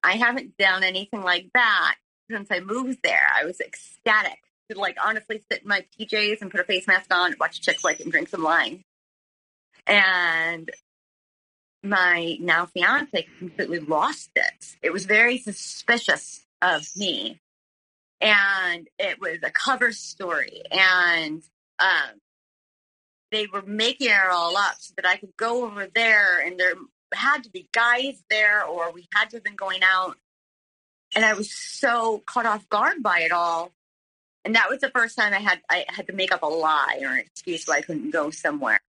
[0.02, 1.96] I haven't done anything like that
[2.30, 3.26] since I moved there.
[3.34, 4.38] I was ecstatic
[4.70, 7.62] to like honestly sit in my PJs and put a face mask on, watch a
[7.62, 8.84] chick flick and drink some wine.
[9.86, 10.70] And
[11.82, 14.76] my now fiance completely lost it.
[14.82, 17.40] It was very suspicious of me.
[18.20, 20.62] And it was a cover story.
[20.70, 21.42] And
[21.78, 22.20] um,
[23.30, 26.74] they were making it all up so that I could go over there and there
[27.12, 30.16] had to be guys there or we had to have been going out.
[31.14, 33.72] And I was so caught off guard by it all.
[34.44, 37.00] And that was the first time I had I had to make up a lie
[37.02, 38.80] or an excuse why I couldn't go somewhere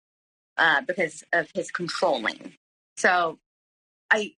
[0.58, 2.54] uh, because of his controlling.
[2.98, 3.38] So
[4.10, 4.34] I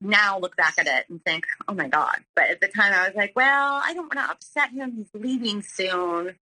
[0.00, 2.16] now look back at it and think, oh my God.
[2.34, 4.92] But at the time I was like, well, I don't want to upset him.
[4.96, 6.36] He's leaving soon.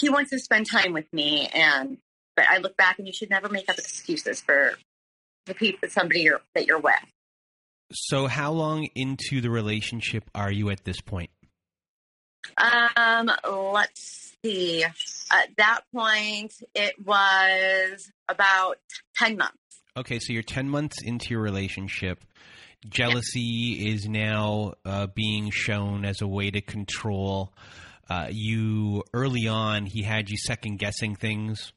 [0.00, 1.48] He wants to spend time with me.
[1.52, 1.98] And
[2.36, 4.72] But I look back and you should never make up excuses for
[5.46, 6.94] the people, somebody you're, that you're with.
[7.92, 11.28] So, how long into the relationship are you at this point?
[12.56, 14.84] Um, let's see.
[14.84, 18.78] At that point, it was about
[19.16, 19.56] 10 months.
[19.96, 22.24] Okay, so you're 10 months into your relationship.
[22.88, 23.94] Jealousy yeah.
[23.94, 27.52] is now uh, being shown as a way to control.
[28.10, 31.72] Uh, you, early on, he had you second guessing things,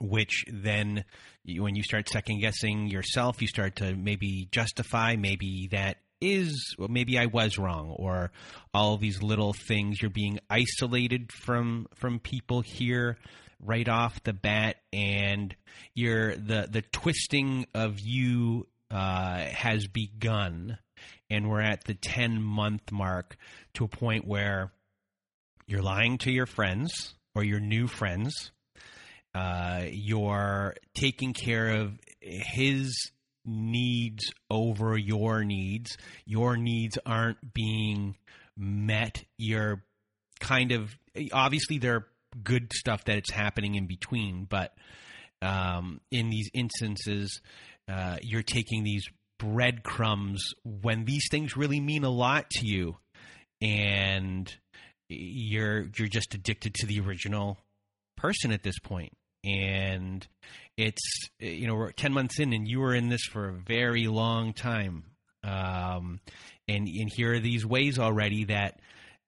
[0.00, 1.04] which then,
[1.46, 6.88] when you start second guessing yourself, you start to maybe justify maybe that is well,
[6.88, 8.30] maybe I was wrong, or
[8.74, 10.00] all these little things.
[10.00, 13.18] You're being isolated from from people here
[13.60, 15.54] right off the bat, and
[15.94, 20.78] you're the the twisting of you uh, has begun,
[21.30, 23.36] and we're at the ten month mark
[23.74, 24.72] to a point where
[25.66, 28.50] you're lying to your friends or your new friends.
[29.34, 33.12] Uh, you're taking care of his
[33.48, 35.96] needs over your needs.
[36.26, 38.16] Your needs aren't being
[38.56, 39.24] met.
[39.36, 39.82] You're
[40.40, 40.96] kind of
[41.32, 42.06] obviously there are
[42.42, 44.74] good stuff that it's happening in between, but
[45.40, 47.40] um, in these instances,
[47.88, 49.04] uh, you're taking these
[49.38, 52.96] breadcrumbs when these things really mean a lot to you,
[53.60, 54.54] and
[55.08, 57.58] you're you're just addicted to the original
[58.16, 59.12] person at this point
[59.48, 60.26] and
[60.76, 64.06] it's you know we're 10 months in and you were in this for a very
[64.06, 65.04] long time.
[65.42, 66.20] Um,
[66.66, 68.80] and and here are these ways already that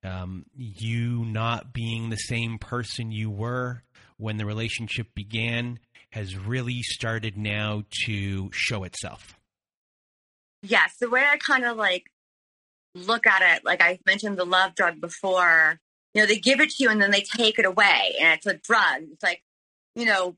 [0.05, 3.83] um, you not being the same person you were
[4.17, 5.79] when the relationship began
[6.13, 9.35] has really started now to show itself.
[10.63, 12.05] Yes the way i kind of like
[12.95, 15.79] look at it like i mentioned the love drug before
[16.13, 18.47] you know they give it to you and then they take it away and it's
[18.47, 19.03] a drug.
[19.13, 19.43] It's like
[19.95, 20.37] you know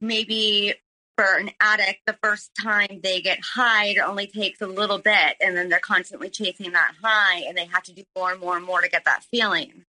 [0.00, 0.74] maybe
[1.16, 5.36] for an addict, the first time they get high, it only takes a little bit,
[5.40, 8.56] and then they're constantly chasing that high, and they have to do more and more
[8.56, 9.84] and more to get that feeling.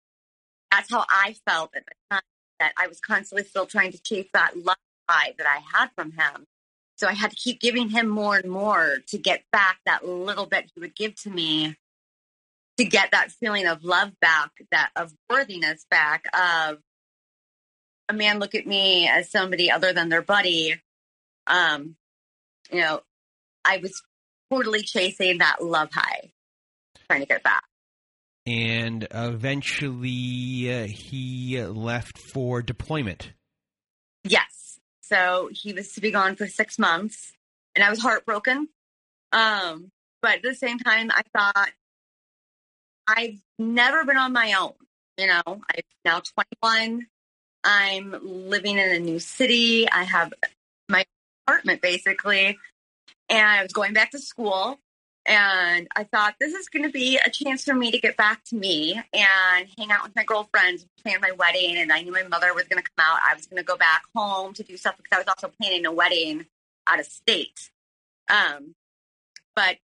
[0.72, 2.22] That's how I felt at the time.
[2.60, 4.76] That I was constantly still trying to chase that love
[5.10, 6.46] high that I had from him.
[6.98, 10.46] So I had to keep giving him more and more to get back that little
[10.46, 11.78] bit he would give to me
[12.78, 16.80] to get that feeling of love back, that of worthiness back, of
[18.10, 20.82] a man look at me as somebody other than their buddy,
[21.48, 21.96] um,
[22.72, 23.02] you know,
[23.64, 24.02] I was
[24.52, 26.32] totally chasing that love high,
[27.08, 27.64] trying to get back.
[28.46, 33.32] And eventually uh, he left for deployment.
[34.24, 34.80] Yes.
[35.02, 37.32] So he was to be gone for six months,
[37.76, 38.68] and I was heartbroken.
[39.32, 39.92] Um,
[40.22, 41.72] but at the same time, I thought,
[43.08, 44.74] I've never been on my own.
[45.18, 46.22] You know, I'm now
[46.62, 47.08] 21.
[47.64, 49.90] I'm living in a new city.
[49.90, 50.34] I have
[50.88, 51.06] my
[51.46, 52.58] apartment basically.
[53.30, 54.80] And I was going back to school.
[55.26, 58.44] And I thought this is going to be a chance for me to get back
[58.46, 61.78] to me and hang out with my girlfriends, plan my wedding.
[61.78, 63.20] And I knew my mother was going to come out.
[63.24, 65.86] I was going to go back home to do stuff because I was also planning
[65.86, 66.48] a wedding
[66.88, 67.70] out of state.
[68.28, 68.74] Um,
[69.56, 69.78] but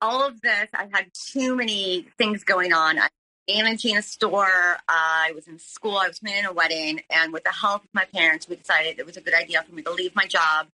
[0.00, 2.98] all of this, I had too many things going on.
[2.98, 3.08] I
[3.48, 4.78] managing a store.
[4.88, 5.96] I was in school.
[5.96, 7.02] I was planning a wedding.
[7.10, 9.74] And with the help of my parents, we decided it was a good idea for
[9.74, 10.68] me to leave my job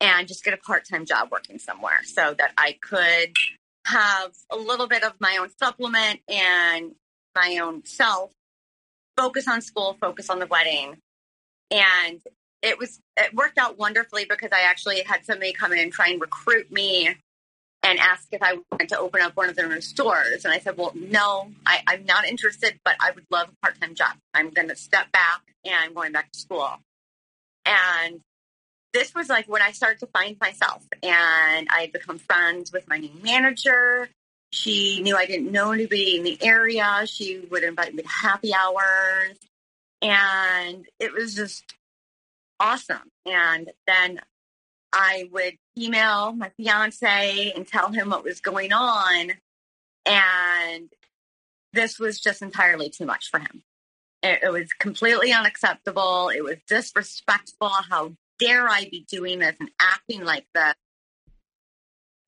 [0.00, 3.34] and just get a part time job working somewhere so that I could
[3.86, 6.92] have a little bit of my own supplement and
[7.34, 8.32] my own self,
[9.16, 10.96] focus on school, focus on the wedding.
[11.70, 12.20] And
[12.62, 16.08] it was, it worked out wonderfully because I actually had somebody come in and try
[16.08, 17.14] and recruit me
[17.84, 20.44] and asked if I wanted to open up one of their stores.
[20.44, 23.78] And I said, well, no, I, am not interested, but I would love a part
[23.80, 24.16] time job.
[24.32, 26.70] I'm going to step back and I'm going back to school.
[27.66, 28.20] And
[28.94, 32.88] this was like when I started to find myself and I had become friends with
[32.88, 34.08] my new manager.
[34.50, 37.02] She knew I didn't know anybody in the area.
[37.06, 39.36] She would invite me to happy hours.
[40.00, 41.74] And it was just
[42.60, 43.10] awesome.
[43.26, 44.20] And then
[44.94, 49.32] I would email my fiance and tell him what was going on.
[50.06, 50.88] And
[51.72, 53.64] this was just entirely too much for him.
[54.22, 56.28] It, it was completely unacceptable.
[56.28, 57.68] It was disrespectful.
[57.68, 60.74] How dare I be doing this and acting like this?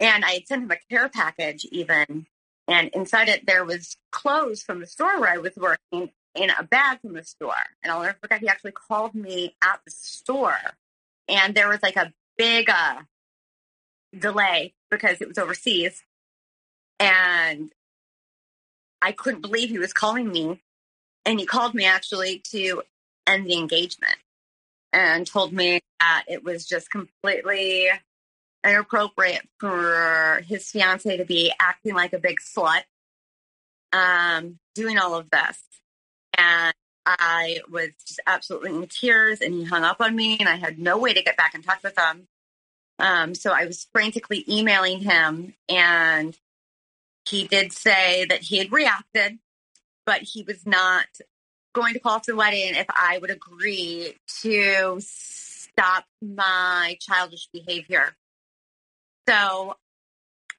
[0.01, 2.26] And I had sent him a care package, even.
[2.68, 6.64] And inside it, there was clothes from the store where I was working in a
[6.64, 7.55] bag from the store.
[7.82, 10.59] And I'll never forget, he actually called me at the store.
[11.28, 13.03] And there was like a big uh,
[14.18, 16.03] delay because it was overseas.
[17.01, 17.72] And
[19.03, 20.62] I couldn't believe he was calling me.
[21.24, 22.82] And he called me actually to
[23.26, 24.16] end the engagement.
[24.93, 27.89] and told me that it was just completely
[28.64, 32.82] inappropriate for his fiance to be acting like a big slut,
[33.93, 35.62] um, doing all of this.
[36.37, 36.74] And
[37.07, 40.78] I was just absolutely in tears, and he hung up on me, and I had
[40.78, 42.26] no way to get back in touch with him.
[42.98, 46.36] Um, so I was frantically emailing him, and
[47.28, 49.38] he did say that he had reacted,
[50.04, 51.07] but he was not
[51.74, 58.14] going to call off the wedding if I would agree to stop my childish behavior.
[59.28, 59.76] So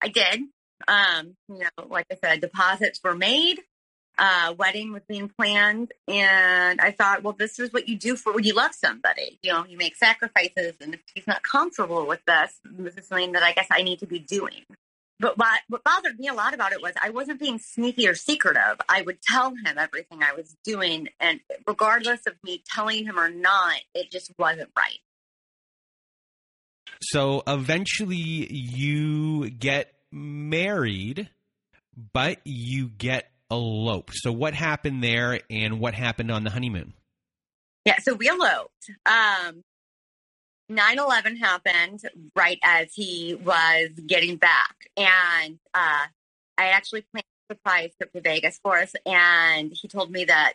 [0.01, 0.41] I did.
[0.87, 3.59] Um, you know, like I said, deposits were made.
[4.19, 8.33] Uh, wedding was being planned, and I thought, well, this is what you do for
[8.33, 9.37] when you love somebody.
[9.43, 13.33] You know, you make sacrifices, and if he's not comfortable with this, this is something
[13.33, 14.63] that I guess I need to be doing.
[15.19, 18.15] But what, what bothered me a lot about it was I wasn't being sneaky or
[18.15, 18.77] secretive.
[18.87, 23.29] I would tell him everything I was doing, and regardless of me telling him or
[23.29, 24.99] not, it just wasn't right.
[27.01, 31.29] So eventually you get married,
[32.13, 34.13] but you get eloped.
[34.15, 36.93] So what happened there and what happened on the honeymoon?
[37.85, 38.91] Yeah, so we eloped.
[39.05, 39.63] Um
[40.71, 42.01] 9-11 happened
[42.35, 44.89] right as he was getting back.
[44.97, 46.05] And uh,
[46.57, 48.93] I actually planned a surprise trip to Vegas for us.
[49.05, 50.53] And he told me that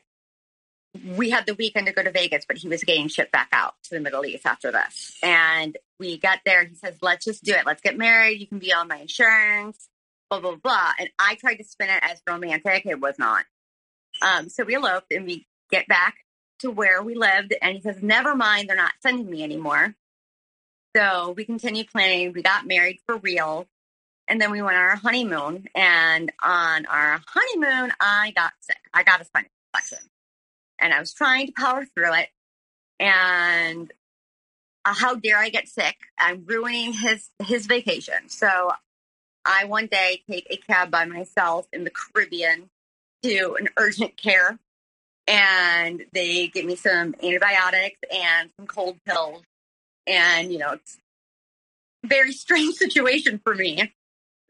[1.16, 3.74] we had the weekend to go to Vegas, but he was getting shipped back out
[3.84, 5.18] to the Middle East after this.
[5.22, 6.64] And we got there.
[6.64, 7.64] He says, let's just do it.
[7.64, 8.40] Let's get married.
[8.40, 9.88] You can be on my insurance,
[10.40, 10.92] blah, blah, blah.
[10.98, 12.86] And I tried to spin it as romantic.
[12.86, 13.44] It was not.
[14.22, 16.16] Um, so we eloped and we get back
[16.60, 17.54] to where we lived.
[17.60, 18.68] And he says, never mind.
[18.68, 19.94] They're not sending me anymore.
[20.96, 22.32] So we continued planning.
[22.32, 23.66] We got married for real.
[24.28, 25.66] And then we went on our honeymoon.
[25.74, 28.80] And on our honeymoon, I got sick.
[28.94, 30.08] I got a spinal infection
[30.78, 32.28] and I was trying to power through it.
[33.00, 33.92] And
[34.84, 35.96] uh, how dare I get sick?
[36.18, 38.28] I'm ruining his his vacation.
[38.28, 38.72] So
[39.44, 42.70] I one day take a cab by myself in the Caribbean
[43.22, 44.58] to an urgent care,
[45.26, 49.42] and they give me some antibiotics and some cold pills.
[50.06, 50.98] And you know, it's
[52.04, 53.92] a very strange situation for me.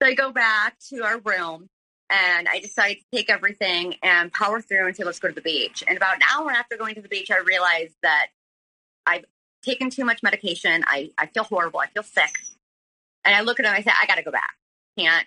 [0.01, 1.69] So I go back to our room
[2.11, 5.41] and I decided to take everything and power through and say, let's go to the
[5.41, 5.83] beach.
[5.87, 8.27] And about an hour after going to the beach, I realized that
[9.07, 9.25] I've
[9.63, 10.85] taken too much medication.
[10.87, 11.81] I, I feel horrible.
[11.81, 12.31] I feel sick.
[13.25, 14.55] And I look at him, I say, I got to go back.
[14.99, 15.27] Can't,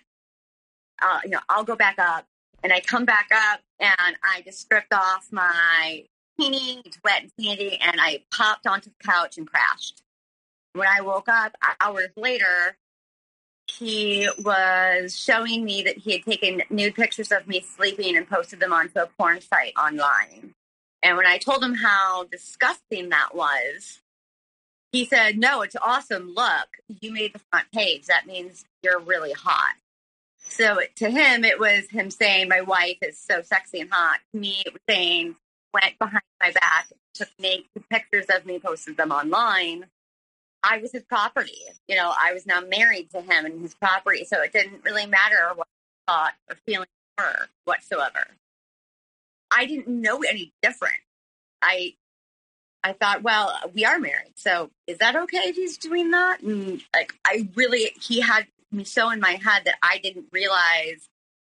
[1.02, 2.26] uh, you know, I'll go back up.
[2.62, 6.04] And I come back up and I just stripped off my
[6.38, 10.02] bikini, wet and sandy, and I popped onto the couch and crashed.
[10.72, 12.76] When I woke up hours later,
[13.68, 18.60] he was showing me that he had taken nude pictures of me sleeping and posted
[18.60, 20.54] them onto a porn site online.
[21.02, 24.00] And when I told him how disgusting that was,
[24.92, 26.34] he said, No, it's awesome.
[26.34, 26.68] Look,
[27.00, 28.06] you made the front page.
[28.06, 29.74] That means you're really hot.
[30.38, 34.18] So to him, it was him saying, My wife is so sexy and hot.
[34.32, 35.36] To me, it was saying,
[35.74, 39.86] went behind my back, took naked pictures of me, posted them online,
[40.66, 41.62] I was his property.
[41.86, 44.24] You know, I was now married to him and his property.
[44.24, 45.68] So it didn't really matter what
[46.08, 48.26] thought or feeling were whatsoever.
[49.50, 50.98] I didn't know any different.
[51.62, 51.94] I
[52.82, 54.32] I thought, well, we are married.
[54.36, 56.40] So is that okay if he's doing that?
[56.42, 61.08] And like I really he had me so in my head that I didn't realize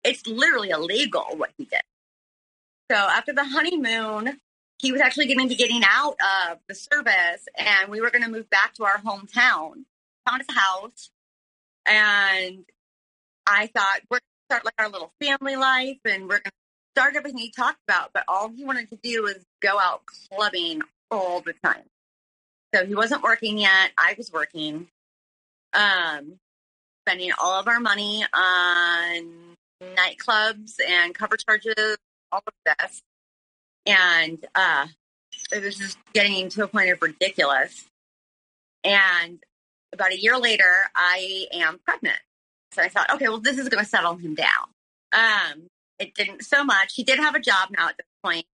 [0.04, 1.82] it's literally illegal what he did.
[2.90, 4.38] So after the honeymoon,
[4.78, 6.16] he was actually getting to getting out
[6.50, 9.84] of the service and we were going to move back to our hometown
[10.26, 11.10] found his house
[11.86, 12.64] and
[13.46, 16.50] i thought we're going to start like our little family life and we're going to
[16.96, 20.80] start everything he talked about but all he wanted to do was go out clubbing
[21.10, 21.84] all the time
[22.74, 24.88] so he wasn't working yet i was working
[25.72, 26.34] um
[27.06, 31.96] spending all of our money on nightclubs and cover charges
[32.32, 33.02] all of this
[33.88, 34.86] and uh,
[35.50, 37.86] it was just getting to a point of ridiculous.
[38.84, 39.42] And
[39.92, 42.18] about a year later, I am pregnant.
[42.72, 44.68] So I thought, okay, well, this is going to settle him down.
[45.12, 46.94] Um, it didn't so much.
[46.94, 48.44] He did have a job now at this point,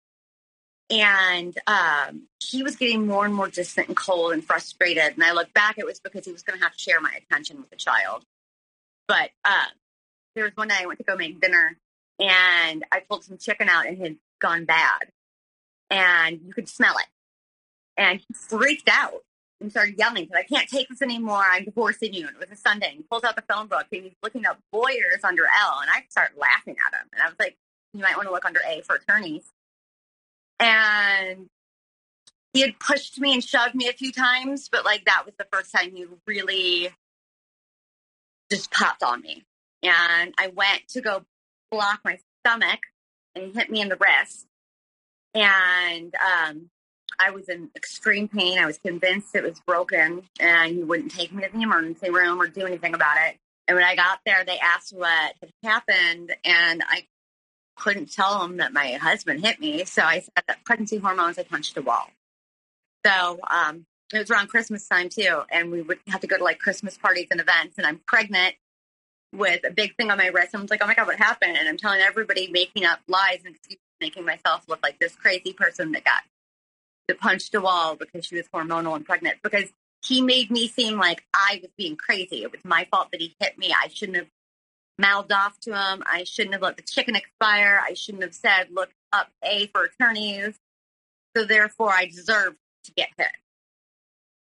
[0.90, 5.14] and um, he was getting more and more distant and cold and frustrated.
[5.14, 7.12] And I look back, it was because he was going to have to share my
[7.16, 8.24] attention with the child.
[9.08, 9.66] But uh,
[10.34, 11.76] there was one day I went to go make dinner,
[12.18, 15.10] and I pulled some chicken out, and it had gone bad
[15.90, 17.06] and you could smell it.
[17.96, 19.22] And he freaked out
[19.60, 21.42] and started yelling, I can't take this anymore.
[21.48, 22.26] I'm divorcing you.
[22.26, 22.88] And it was a Sunday.
[22.88, 25.78] And he pulls out the phone book and he's looking up lawyers under L.
[25.80, 27.08] And I start laughing at him.
[27.12, 27.56] And I was like,
[27.92, 29.44] you might want to look under A for attorneys.
[30.64, 31.50] And
[32.54, 35.46] he had pushed me and shoved me a few times, but like that was the
[35.52, 36.88] first time he really
[38.50, 39.44] just popped on me.
[39.82, 41.24] And I went to go
[41.70, 42.80] block my stomach
[43.34, 44.46] and he hit me in the wrist.
[45.34, 46.70] And um,
[47.20, 48.58] I was in extreme pain.
[48.58, 52.40] I was convinced it was broken and he wouldn't take me to the emergency room
[52.40, 53.36] or do anything about it.
[53.66, 57.06] And when I got there, they asked what had happened, and I
[57.76, 59.84] couldn't tell them that my husband hit me.
[59.84, 62.08] So I said that pregnancy hormones, I punched a wall.
[63.04, 66.44] So um, it was around Christmas time too, and we would have to go to
[66.44, 67.78] like Christmas parties and events.
[67.78, 68.54] And I'm pregnant
[69.32, 70.54] with a big thing on my wrist.
[70.54, 71.56] I'm like, oh my god, what happened?
[71.56, 75.52] And I'm telling everybody, making up lies and excuses, making myself look like this crazy
[75.52, 76.22] person that got
[77.08, 79.38] that punched a wall because she was hormonal and pregnant.
[79.42, 79.68] Because
[80.02, 82.42] he made me seem like I was being crazy.
[82.42, 83.74] It was my fault that he hit me.
[83.74, 84.28] I shouldn't have
[84.98, 86.02] mouthed off to him.
[86.06, 87.80] I shouldn't have let the chicken expire.
[87.82, 90.54] I shouldn't have said, look up A for attorneys.
[91.36, 93.28] So therefore, I deserve to get hit.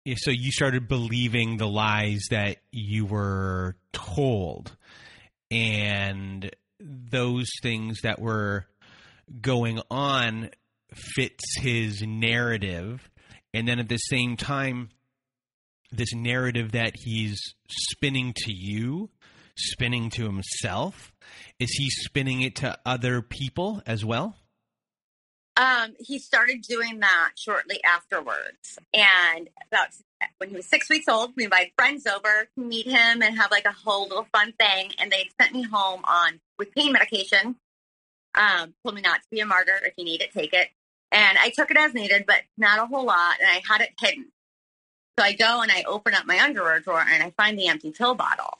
[0.06, 4.76] Yeah, so you started believing the lies that you were told,
[5.50, 8.66] and those things that were
[9.40, 10.50] going on
[11.16, 13.10] fits his narrative,
[13.54, 14.90] and then at the same time,
[15.94, 17.40] this narrative that he's
[17.70, 19.10] spinning to you,
[19.58, 21.14] spinning to himself,
[21.60, 24.36] is he spinning it to other people as well?
[25.56, 28.80] Um, he started doing that shortly afterwards.
[28.94, 29.90] And about
[30.38, 33.52] when he was six weeks old, we invited friends over to meet him and have
[33.52, 34.92] like a whole little fun thing.
[34.98, 37.56] And they sent me home on with pain medication.
[38.36, 39.80] Um, told me not to be a martyr.
[39.84, 40.70] If you need it, take it.
[41.12, 43.36] And I took it as needed, but not a whole lot.
[43.40, 44.32] And I had it hidden.
[45.20, 47.92] So I go and I open up my underwear drawer and I find the empty
[47.92, 48.58] pill bottle.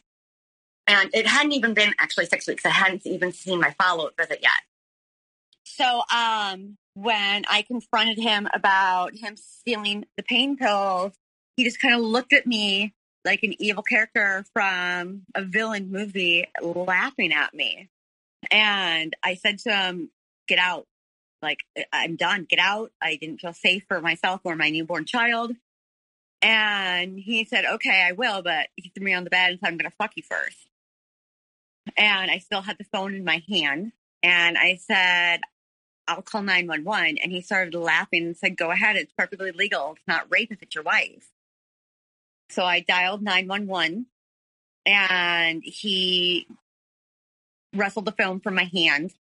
[0.88, 2.66] And it hadn't even been actually six weeks.
[2.66, 4.62] I hadn't even seen my follow up visit yet.
[5.64, 11.14] So um, when I confronted him about him stealing the pain pills,
[11.56, 12.94] he just kind of looked at me
[13.26, 17.90] like an evil character from a villain movie, laughing at me.
[18.52, 20.10] And I said to him,
[20.48, 20.86] Get out.
[21.42, 21.60] Like,
[21.94, 22.46] I'm done.
[22.50, 22.92] Get out.
[23.02, 25.54] I didn't feel safe for myself or my newborn child.
[26.42, 29.68] And he said, Okay, I will, but he threw me on the bed and said,
[29.68, 30.63] I'm going to fuck you first.
[31.98, 33.92] And I still had the phone in my hand.
[34.22, 35.42] And I said,
[36.08, 37.18] I'll call 911.
[37.18, 38.96] And he started laughing and said, Go ahead.
[38.96, 39.94] It's perfectly legal.
[39.94, 41.30] It's not rape if it's your wife.
[42.50, 44.06] So I dialed 911
[44.86, 46.48] and he
[47.74, 49.14] wrestled the phone from my hand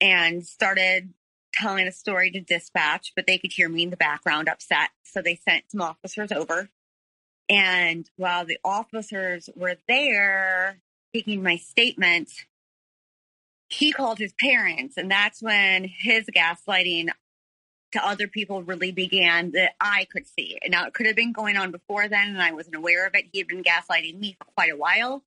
[0.00, 1.12] and started
[1.52, 4.90] telling a story to dispatch, but they could hear me in the background upset.
[5.02, 6.68] So they sent some officers over.
[7.48, 10.80] And while the officers were there
[11.16, 12.30] taking my statement,
[13.68, 17.08] he called his parents, and that's when his gaslighting
[17.92, 20.58] to other people really began that I could see.
[20.68, 23.26] Now it could have been going on before then, and I wasn't aware of it.
[23.32, 25.22] He had been gaslighting me for quite a while,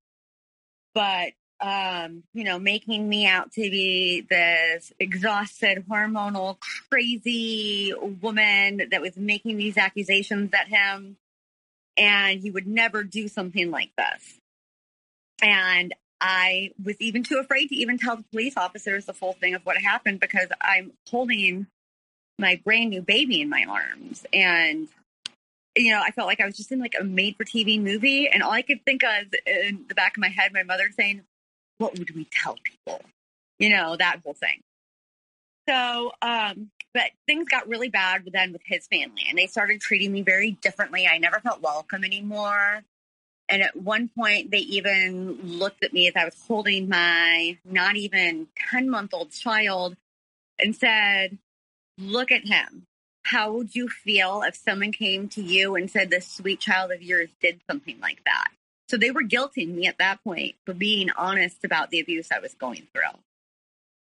[0.94, 9.02] but um, you know, making me out to be this exhausted, hormonal, crazy woman that
[9.02, 11.16] was making these accusations at him,
[11.98, 14.39] and he would never do something like this.
[15.42, 19.54] And I was even too afraid to even tell the police officers the full thing
[19.54, 21.66] of what happened because I'm holding
[22.38, 24.24] my brand new baby in my arms.
[24.32, 24.88] And,
[25.76, 28.28] you know, I felt like I was just in like a made for TV movie.
[28.28, 31.22] And all I could think of in the back of my head, my mother saying,
[31.78, 33.02] What would we tell people?
[33.58, 34.60] You know, that whole thing.
[35.68, 40.10] So, um, but things got really bad then with his family and they started treating
[40.10, 41.06] me very differently.
[41.06, 42.82] I never felt welcome anymore.
[43.50, 47.96] And at one point, they even looked at me as I was holding my not
[47.96, 49.96] even 10 month old child
[50.58, 51.36] and said,
[51.98, 52.86] Look at him.
[53.24, 57.02] How would you feel if someone came to you and said, This sweet child of
[57.02, 58.48] yours did something like that?
[58.88, 62.38] So they were guilting me at that point for being honest about the abuse I
[62.38, 63.18] was going through.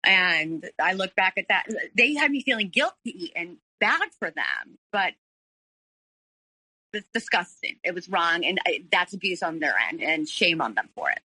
[0.03, 1.67] And I look back at that.
[1.95, 5.13] They had me feeling guilty and bad for them, but
[6.93, 7.77] was disgusting.
[7.85, 11.11] It was wrong, and I, that's abuse on their end, and shame on them for
[11.11, 11.21] it.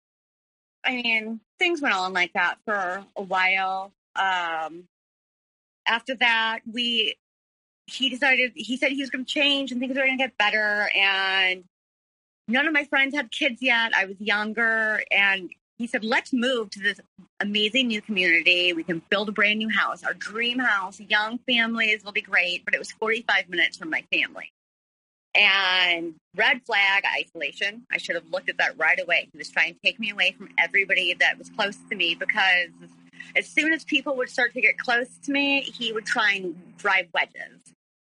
[0.85, 3.93] I mean, things went on like that for a while.
[4.17, 4.85] Um,
[5.87, 7.17] after that, we
[7.87, 10.39] he decided he said he was going to change and things were going to get
[10.39, 10.89] better.
[10.95, 11.65] And
[12.49, 13.93] none of my friends had kids yet.
[13.95, 17.01] I was younger, and he said, "Let's move to this
[17.41, 18.73] amazing new community.
[18.73, 21.01] We can build a brand new house, our dream house.
[21.01, 24.53] Young families will be great." But it was 45 minutes from my family.
[25.35, 27.85] And red flag isolation.
[27.93, 29.29] I should have looked at that right away.
[29.33, 32.71] He was trying to take me away from everybody that was close to me because
[33.37, 36.77] as soon as people would start to get close to me, he would try and
[36.79, 37.61] drive wedges.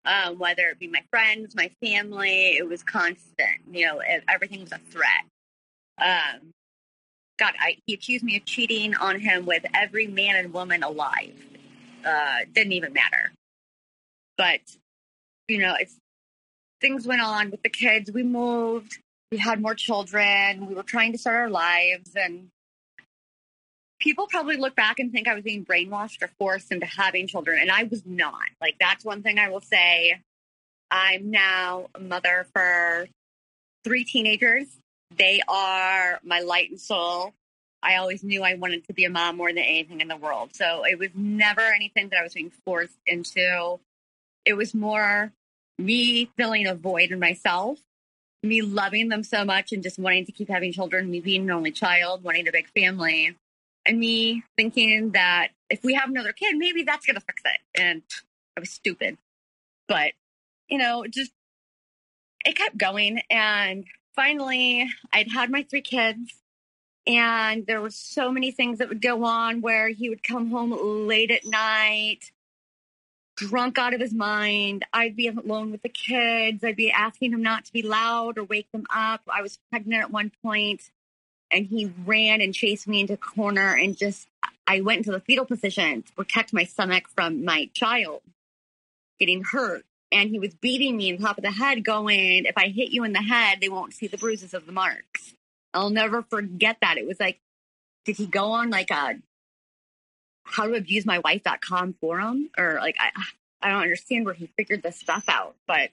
[0.05, 3.59] Um, whether it be my friends, my family, it was constant.
[3.71, 5.25] You know, it, everything was a threat.
[6.01, 6.53] Um,
[7.39, 11.35] God, I, he accused me of cheating on him with every man and woman alive.
[12.07, 13.33] Uh, didn't even matter.
[14.37, 14.61] But,
[15.49, 15.97] you know, it's
[16.81, 18.11] things went on with the kids.
[18.11, 18.99] We moved,
[19.31, 22.13] we had more children, we were trying to start our lives.
[22.15, 22.49] And
[24.01, 27.61] people probably look back and think I was being brainwashed or forced into having children.
[27.61, 28.49] And I was not.
[28.61, 30.21] Like, that's one thing I will say.
[30.91, 33.09] I'm now a mother for
[33.85, 34.67] three teenagers.
[35.17, 37.35] They are my light and soul.
[37.83, 40.51] I always knew I wanted to be a mom more than anything in the world.
[40.55, 43.79] So it was never anything that I was being forced into.
[44.45, 45.33] It was more
[45.79, 47.79] me filling a void in myself,
[48.43, 51.51] me loving them so much and just wanting to keep having children, me being an
[51.51, 53.37] only child, wanting a big family,
[53.87, 57.81] and me thinking that if we have another kid, maybe that's going to fix it.
[57.81, 58.03] And
[58.57, 59.19] I was stupid.
[59.87, 60.13] But,
[60.69, 61.33] you know, just
[62.45, 63.23] it kept going.
[63.31, 66.35] And finally, I'd had my three kids.
[67.07, 71.07] And there were so many things that would go on where he would come home
[71.07, 72.31] late at night
[73.39, 74.85] drunk out of his mind.
[74.93, 76.65] I'd be alone with the kids.
[76.65, 79.23] I'd be asking him not to be loud or wake them up.
[79.29, 80.91] I was pregnant at one point
[81.51, 84.27] and he ran and chased me into a corner and just
[84.67, 88.23] I went into the fetal position to protect my stomach from my child
[89.19, 89.85] getting hurt.
[90.11, 92.91] And he was beating me in the top of the head, going, If I hit
[92.91, 95.35] you in the head, they won't see the bruises of the marks.
[95.75, 96.97] I'll never forget that.
[96.97, 97.39] It was like,
[98.07, 99.17] did he go on like a
[100.51, 103.11] how to abuse my wife.com forum or like I
[103.61, 105.57] I don't understand where he figured this stuff out.
[105.67, 105.91] But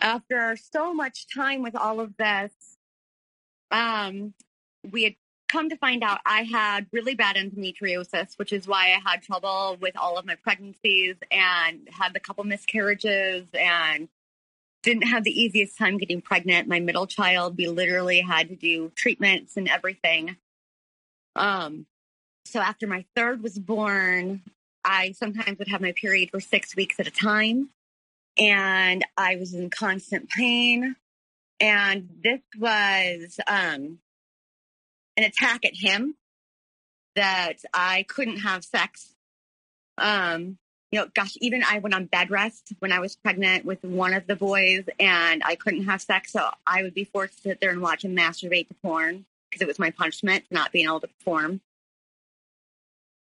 [0.00, 2.52] after so much time with all of this,
[3.70, 4.34] um,
[4.90, 5.14] we had
[5.48, 9.76] come to find out I had really bad endometriosis, which is why I had trouble
[9.80, 14.08] with all of my pregnancies and had a couple miscarriages and
[14.82, 16.68] didn't have the easiest time getting pregnant.
[16.68, 20.36] My middle child, we literally had to do treatments and everything.
[21.36, 21.86] Um,
[22.44, 24.42] so after my third was born,
[24.84, 27.70] I sometimes would have my period for six weeks at a time.
[28.38, 30.96] And I was in constant pain.
[31.60, 33.98] And this was um,
[35.16, 36.16] an attack at him
[37.14, 39.14] that I couldn't have sex.
[39.98, 40.58] Um,
[40.90, 44.12] you know, gosh, even I went on bed rest when I was pregnant with one
[44.12, 46.32] of the boys and I couldn't have sex.
[46.32, 49.62] So I would be forced to sit there and watch him masturbate to porn because
[49.62, 51.60] it was my punishment not being able to perform.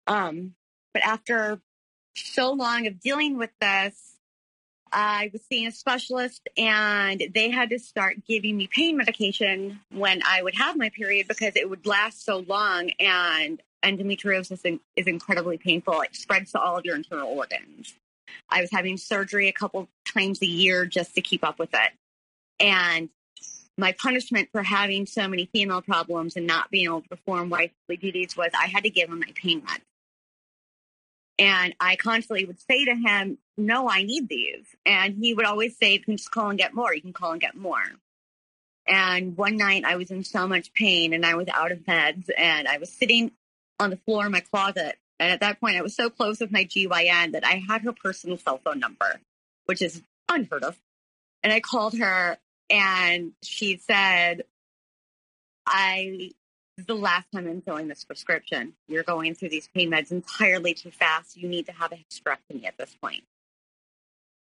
[0.08, 0.54] Um,
[0.94, 1.60] but after
[2.16, 4.16] so long of dealing with this,
[4.90, 10.22] I was seeing a specialist and they had to start giving me pain medication when
[10.26, 15.58] I would have my period because it would last so long and endometriosis is incredibly
[15.58, 16.00] painful.
[16.00, 17.94] It spreads to all of your internal organs.
[18.48, 21.92] I was having surgery a couple times a year just to keep up with it.
[22.58, 23.10] And
[23.76, 27.96] my punishment for having so many female problems and not being able to perform wifely
[27.96, 29.82] duties was I had to give them my pain meds.
[31.38, 34.66] And I constantly would say to him, No, I need these.
[34.84, 36.94] And he would always say, You can just call and get more.
[36.94, 37.82] You can call and get more.
[38.86, 42.30] And one night I was in so much pain and I was out of meds
[42.36, 43.32] and I was sitting
[43.78, 44.96] on the floor in my closet.
[45.20, 47.92] And at that point, I was so close with my GYN that I had her
[47.92, 49.20] personal cell phone number,
[49.66, 50.76] which is unheard of.
[51.42, 52.38] And I called her
[52.70, 54.44] and she said,
[55.66, 56.32] I
[56.86, 58.74] the last time I'm filling this prescription.
[58.86, 61.36] You're going through these pain meds entirely too fast.
[61.36, 63.24] You need to have a hysterectomy at this point.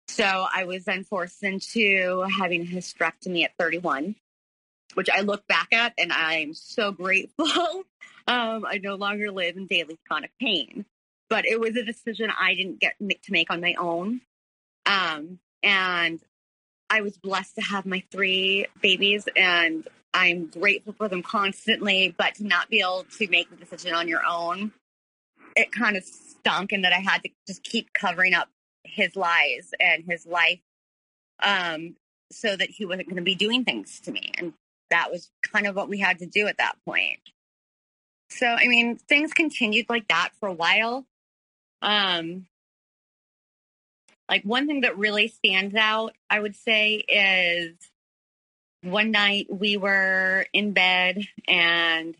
[0.09, 4.14] So I was then forced into having a hysterectomy at 31,
[4.95, 7.47] which I look back at and I'm so grateful.
[8.26, 10.85] um, I no longer live in daily chronic pain,
[11.28, 14.20] but it was a decision I didn't get to make on my own.
[14.87, 16.20] Um, and
[16.91, 22.34] I was blessed to have my three babies and I'm grateful for them constantly, but
[22.36, 24.72] to not be able to make the decision on your own,
[25.56, 28.48] it kind of stunk and that I had to just keep covering up
[28.84, 30.60] his lies and his life
[31.42, 31.96] um,
[32.30, 34.32] so that he wasn't going to be doing things to me.
[34.36, 34.52] And
[34.90, 37.20] that was kind of what we had to do at that point.
[38.30, 41.06] So, I mean, things continued like that for a while.
[41.80, 42.46] Um,
[44.28, 47.74] like one thing that really stands out, I would say, is
[48.83, 52.16] one night we were in bed and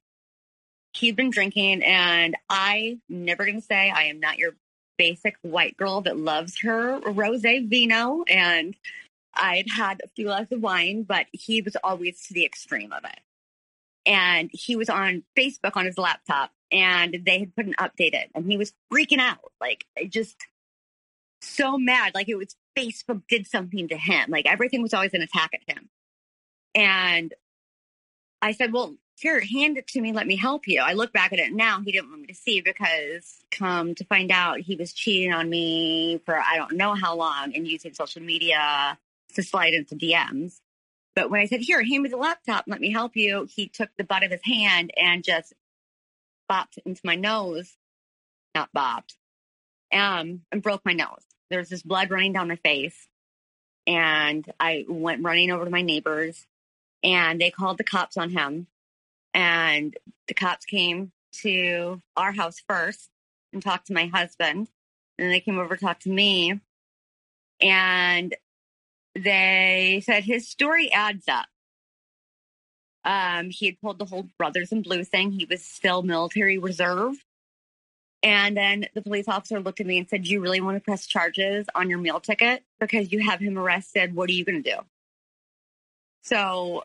[0.95, 4.55] he'd been drinking and I never gonna say I am not your
[4.99, 8.77] basic white girl that loves her rose vino and
[9.35, 13.05] I'd had a few glasses of wine, but he was always to the extreme of
[13.05, 13.21] it.
[14.05, 18.25] And he was on Facebook on his laptop and they had put an update in
[18.35, 19.53] and he was freaking out.
[19.61, 20.37] Like just
[21.41, 22.13] so mad.
[22.15, 24.31] Like it was Facebook did something to him.
[24.31, 25.89] Like everything was always an attack at him.
[26.75, 27.33] And
[28.41, 30.13] I said, well, here, hand it to me.
[30.13, 30.81] Let me help you.
[30.81, 31.81] I look back at it now.
[31.81, 35.49] He didn't want me to see because come to find out he was cheating on
[35.49, 38.99] me for I don't know how long and using social media
[39.35, 40.61] to slide into DMs.
[41.15, 43.91] But when I said, here, hand me the laptop, let me help you, he took
[43.97, 45.53] the butt of his hand and just
[46.51, 47.77] bopped into my nose.
[48.55, 49.15] Not bopped.
[49.93, 51.23] Um, and broke my nose.
[51.51, 53.09] There's this blood running down my face.
[53.87, 56.47] And I went running over to my neighbors
[57.03, 58.67] and they called the cops on him.
[59.35, 59.97] And
[60.29, 63.11] the cops came to our house first
[63.53, 64.69] and talked to my husband.
[65.19, 66.61] And they came over to talk to me.
[67.61, 68.35] And
[69.15, 71.47] they said his story adds up.
[73.05, 75.33] Um, he had pulled the whole brothers in blue thing.
[75.33, 77.17] He was still military reserve.
[78.23, 80.81] And then the police officer looked at me and said, Do you really want to
[80.81, 82.63] press charges on your meal ticket?
[82.79, 84.15] Because you have him arrested.
[84.15, 84.79] What are you going to do?
[86.23, 86.85] So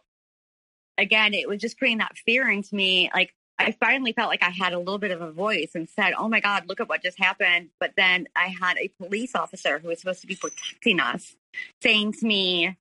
[0.97, 3.09] again, it was just putting that fear into me.
[3.13, 6.13] Like I finally felt like I had a little bit of a voice and said,
[6.17, 7.69] Oh my God, look at what just happened.
[7.79, 11.35] But then I had a police officer who was supposed to be protecting us
[11.81, 12.77] saying to me,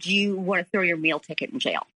[0.00, 1.86] Do you want to throw your meal ticket in jail?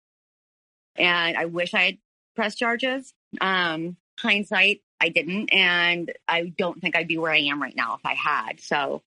[0.97, 1.99] And I wish I had
[2.37, 3.15] pressed charges.
[3.41, 5.53] Um, hindsight, I didn't.
[5.53, 8.61] And I don't think I'd be where I am right now if I had.
[8.61, 9.03] So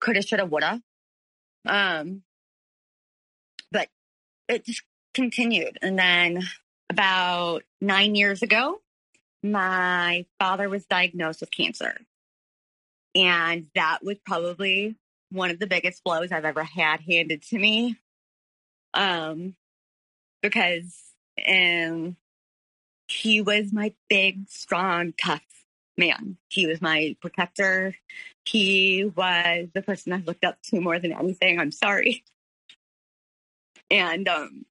[0.00, 0.82] coulda, shoulda, woulda.
[1.66, 2.22] Um,
[3.72, 3.88] but
[4.48, 4.82] it just
[5.14, 5.78] continued.
[5.80, 6.42] And then
[6.90, 8.80] about nine years ago,
[9.42, 11.96] my father was diagnosed with cancer.
[13.14, 14.96] And that was probably
[15.30, 17.96] one of the biggest blows I've ever had handed to me.
[18.92, 19.54] Um,
[20.42, 20.94] because
[21.48, 22.16] um,
[23.08, 25.42] he was my big, strong, tough
[25.96, 26.36] man.
[26.48, 27.94] He was my protector.
[28.44, 31.58] He was the person I looked up to more than anything.
[31.58, 32.24] I'm sorry.
[33.90, 34.64] And um,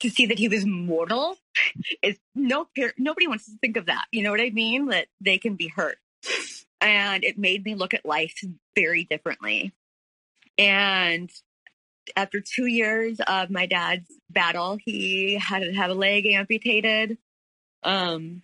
[0.00, 1.36] to see that he was mortal
[2.02, 4.04] is no nobody wants to think of that.
[4.12, 4.86] You know what I mean?
[4.86, 5.98] That they can be hurt.
[6.80, 8.34] And it made me look at life
[8.74, 9.72] very differently.
[10.58, 11.30] And
[12.14, 17.18] after two years of my dad's battle, he had to have a leg amputated.
[17.82, 18.42] Um,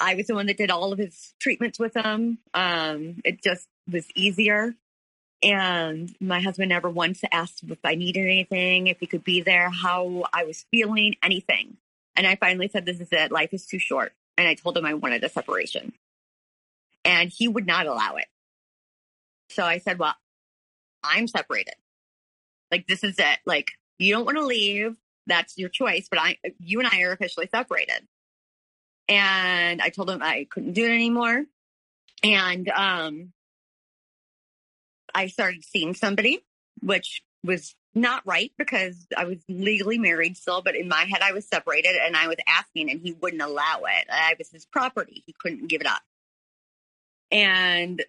[0.00, 2.38] I was the one that did all of his treatments with him.
[2.54, 4.74] Um, it just was easier.
[5.42, 9.70] And my husband never once asked if I needed anything, if he could be there,
[9.70, 11.76] how I was feeling, anything.
[12.14, 13.32] And I finally said, This is it.
[13.32, 14.12] Life is too short.
[14.38, 15.92] And I told him I wanted a separation.
[17.04, 18.26] And he would not allow it.
[19.48, 20.14] So I said, Well,
[21.02, 21.74] I'm separated.
[22.70, 23.38] Like, this is it.
[23.44, 24.96] Like, you don't want to leave.
[25.26, 26.08] That's your choice.
[26.08, 28.06] But I, you and I are officially separated.
[29.08, 31.44] And I told him I couldn't do it anymore.
[32.22, 33.32] And um,
[35.14, 36.44] I started seeing somebody,
[36.80, 41.32] which was not right because I was legally married still, but in my head I
[41.32, 44.06] was separated and I was asking and he wouldn't allow it.
[44.10, 45.22] I was his property.
[45.26, 46.02] He couldn't give it up.
[47.30, 48.02] And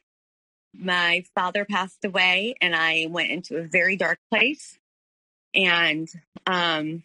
[0.74, 4.78] my father passed away and I went into a very dark place.
[5.54, 6.10] And
[6.48, 7.04] um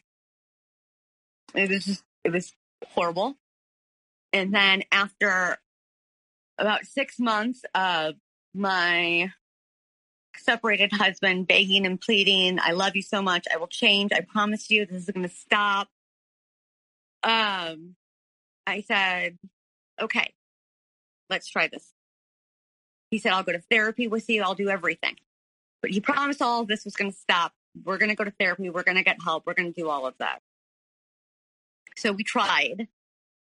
[1.55, 2.55] it was just it was
[2.87, 3.37] horrible.
[4.33, 5.59] And then after
[6.59, 8.15] about six months of
[8.55, 9.33] my
[10.39, 13.47] separated husband begging and pleading, I love you so much.
[13.53, 14.13] I will change.
[14.13, 15.89] I promise you this is going to stop.
[17.23, 17.97] Um,
[18.67, 19.39] I said,
[20.01, 20.35] okay,
[21.31, 21.93] let's try this.
[23.11, 24.43] He said, I'll go to therapy with you.
[24.43, 25.17] I'll do everything.
[25.81, 27.53] But he promised all this was going to stop.
[27.85, 28.71] We're going to go to therapy.
[28.71, 29.45] We're going to get help.
[29.47, 30.41] We're going to do all of that.
[31.97, 32.89] So we tried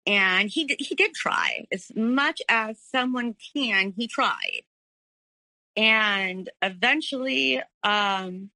[0.07, 3.93] and he, he did try as much as someone can.
[3.97, 4.62] He tried
[5.77, 8.51] and eventually, um,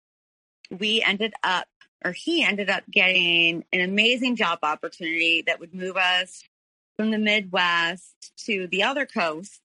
[0.71, 1.67] we ended up,
[2.05, 6.45] or he ended up getting an amazing job opportunity that would move us
[6.97, 9.61] from the Midwest to the other coast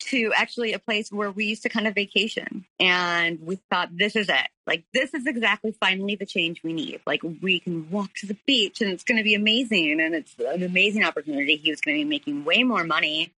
[0.00, 2.66] to actually a place where we used to kind of vacation.
[2.78, 4.48] And we thought, this is it.
[4.66, 7.00] Like, this is exactly finally the change we need.
[7.06, 10.00] Like, we can walk to the beach and it's going to be amazing.
[10.00, 11.56] And it's an amazing opportunity.
[11.56, 13.32] He was going to be making way more money.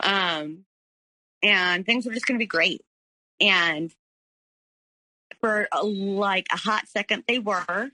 [0.00, 0.64] Um,
[1.42, 2.82] and things were just going to be great.
[3.40, 3.92] And
[5.40, 7.90] for a, like a hot second, they were.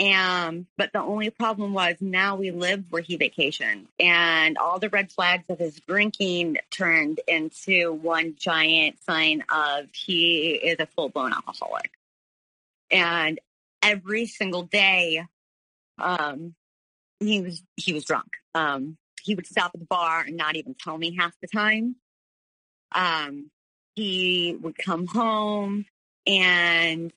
[0.00, 4.88] And but the only problem was now we lived where he vacationed, and all the
[4.88, 11.10] red flags of his drinking turned into one giant sign of he is a full
[11.10, 11.92] blown alcoholic.
[12.90, 13.38] And
[13.80, 15.24] every single day,
[15.98, 16.54] um,
[17.20, 18.38] he was he was drunk.
[18.54, 21.96] Um, he would stop at the bar and not even tell me half the time.
[22.94, 23.50] Um,
[23.94, 25.86] he would come home
[26.26, 27.12] and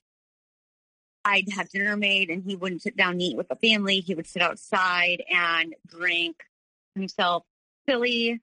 [1.24, 4.00] I'd have dinner made and he wouldn't sit down and eat with the family.
[4.00, 6.44] He would sit outside and drink
[6.94, 7.44] himself
[7.88, 8.40] silly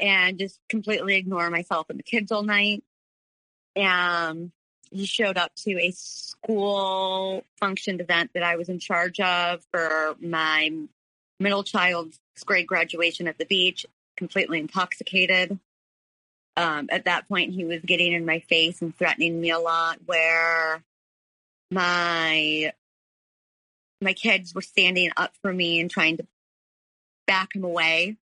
[0.00, 2.82] and just completely ignore myself and the kids all night.
[3.76, 4.52] And
[4.90, 10.14] he showed up to a school functioned event that I was in charge of for
[10.20, 10.70] my
[11.40, 13.86] middle child's grade graduation at the beach,
[14.16, 15.58] completely intoxicated.
[16.56, 19.98] Um, at that point, he was getting in my face and threatening me a lot.
[20.06, 20.82] Where
[21.70, 22.72] my
[24.00, 26.26] my kids were standing up for me and trying to
[27.26, 28.16] back him away,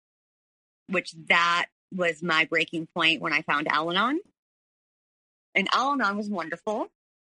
[0.88, 4.20] which that was my breaking point when I found Al-Anon.
[5.54, 6.88] And Al-Anon was wonderful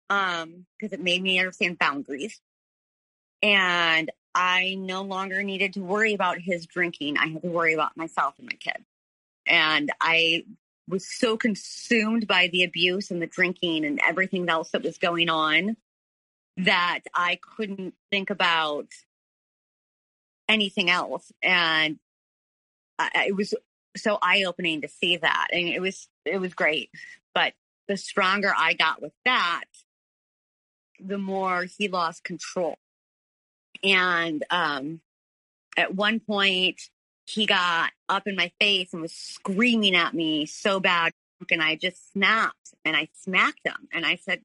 [0.10, 2.39] um, because it made me understand boundaries.
[3.41, 7.18] And I no longer needed to worry about his drinking.
[7.18, 8.86] I had to worry about myself and my kids
[9.46, 10.46] And I
[10.88, 15.29] was so consumed by the abuse and the drinking and everything else that was going
[15.29, 15.77] on
[16.57, 18.88] that I couldn't think about
[20.47, 21.31] anything else.
[21.41, 21.99] And
[22.99, 23.53] I, it was
[23.97, 25.47] so eye opening to see that.
[25.51, 26.89] And it was, it was great.
[27.33, 27.53] But
[27.88, 29.65] the stronger I got with that,
[30.99, 32.77] the more he lost control.
[33.83, 35.01] And um,
[35.77, 36.81] at one point,
[37.26, 41.11] he got up in my face and was screaming at me so bad.
[41.51, 43.88] And I just snapped and I smacked him.
[43.91, 44.41] And I said,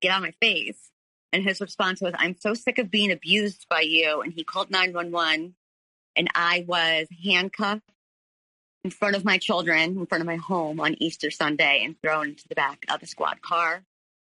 [0.00, 0.90] Get out of my face.
[1.32, 4.22] And his response was, I'm so sick of being abused by you.
[4.22, 5.54] And he called 911
[6.16, 7.88] and I was handcuffed
[8.82, 12.30] in front of my children, in front of my home on Easter Sunday and thrown
[12.30, 13.84] into the back of a squad car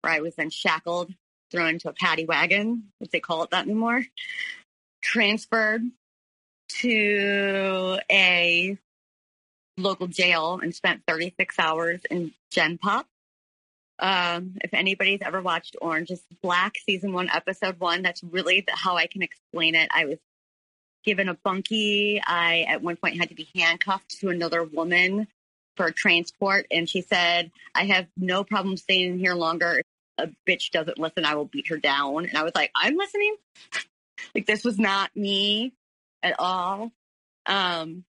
[0.02, 1.14] where I was then shackled,
[1.50, 4.06] thrown into a paddy wagon, if they call it that anymore,
[5.02, 5.82] transferred
[6.82, 8.78] to a
[9.78, 13.08] local jail and spent 36 hours in Gen Pop.
[14.00, 18.98] Um, if anybody's ever watched Orange is Black season one, episode one, that's really how
[18.98, 19.90] I can explain it.
[19.92, 20.18] I was
[21.04, 22.22] given a bunkie.
[22.26, 25.28] I, at one point, had to be handcuffed to another woman
[25.78, 26.66] for transport.
[26.72, 29.82] And she said, I have no problem staying here longer.
[30.18, 32.26] If a bitch doesn't listen, I will beat her down.
[32.26, 33.36] And I was like, I'm listening.
[34.36, 35.74] like, this was not me
[36.24, 36.92] at all.
[37.46, 38.06] Um,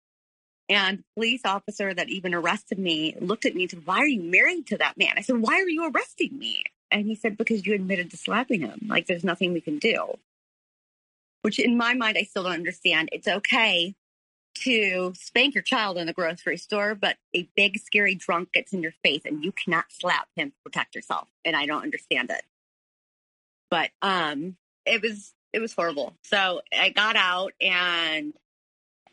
[0.69, 4.21] and police officer that even arrested me looked at me and said, Why are you
[4.21, 5.13] married to that man?
[5.17, 6.63] I said, Why are you arresting me?
[6.89, 8.87] And he said, Because you admitted to slapping him.
[8.87, 10.15] Like, there's nothing we can do.
[11.41, 13.09] Which, in my mind, I still don't understand.
[13.11, 13.95] It's okay
[14.63, 18.81] to spank your child in the grocery store, but a big, scary drunk gets in
[18.81, 21.27] your face and you cannot slap him to protect yourself.
[21.43, 22.43] And I don't understand it.
[23.69, 24.55] But um,
[24.85, 26.13] it was it was horrible.
[26.23, 28.33] So I got out and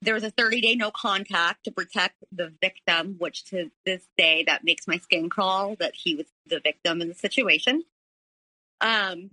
[0.02, 4.44] there was a 30 day no contact to protect the victim, which to this day
[4.46, 7.84] that makes my skin crawl that he was the victim in the situation.
[8.80, 9.30] Um,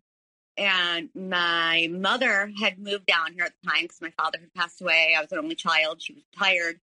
[0.57, 4.81] and my mother had moved down here at the time because my father had passed
[4.81, 5.15] away.
[5.17, 6.01] I was an only child.
[6.01, 6.79] She was tired.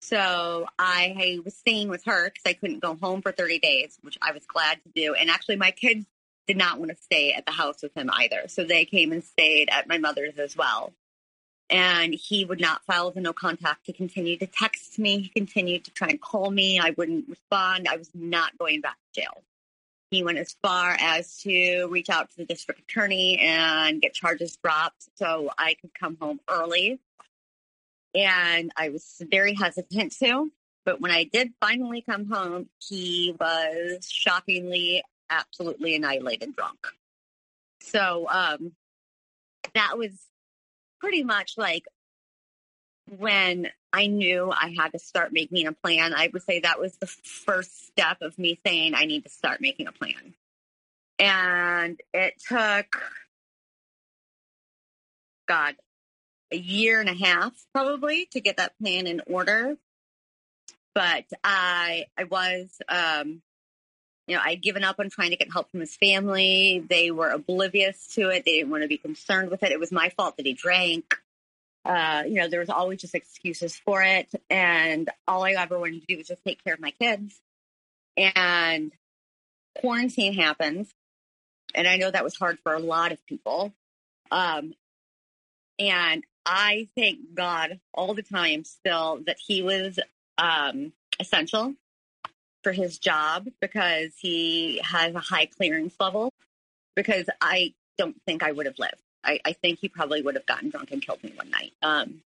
[0.00, 4.18] So I was staying with her because I couldn't go home for 30 days, which
[4.20, 5.14] I was glad to do.
[5.14, 6.06] And actually, my kids
[6.46, 8.44] did not want to stay at the house with him either.
[8.48, 10.92] So they came and stayed at my mother's as well.
[11.70, 13.80] And he would not file the no contact.
[13.84, 15.20] He continued to text me.
[15.20, 16.78] He continued to try and call me.
[16.78, 17.88] I wouldn't respond.
[17.88, 19.42] I was not going back to jail.
[20.10, 24.56] He went as far as to reach out to the district attorney and get charges
[24.56, 27.00] dropped so I could come home early.
[28.14, 30.52] And I was very hesitant to.
[30.84, 35.02] But when I did finally come home, he was shockingly
[35.32, 36.86] absolutely annihilated drunk.
[37.80, 38.72] So um,
[39.74, 40.12] that was
[41.00, 41.84] pretty much like
[43.18, 46.14] when I knew I had to start making a plan.
[46.14, 49.60] I would say that was the first step of me saying I need to start
[49.60, 50.34] making a plan.
[51.18, 52.86] And it took,
[55.46, 55.74] God,
[56.52, 59.76] a year and a half probably to get that plan in order.
[60.94, 63.42] But I, I was um,
[64.26, 66.84] you know, I'd given up on trying to get help from his family.
[66.88, 68.44] They were oblivious to it.
[68.44, 69.72] They didn't want to be concerned with it.
[69.72, 71.16] It was my fault that he drank.
[71.84, 74.28] Uh, you know, there was always just excuses for it.
[74.48, 77.40] And all I ever wanted to do was just take care of my kids.
[78.16, 78.92] And
[79.80, 80.92] quarantine happens.
[81.74, 83.72] And I know that was hard for a lot of people.
[84.30, 84.74] Um,
[85.78, 89.98] and I thank God all the time still that he was
[90.38, 91.74] um, essential
[92.62, 96.32] for his job because he has a high clearance level.
[96.94, 99.02] Because I don't think I would have lived.
[99.24, 101.72] I, I think he probably would have gotten drunk and killed me one night.
[101.82, 102.22] Um,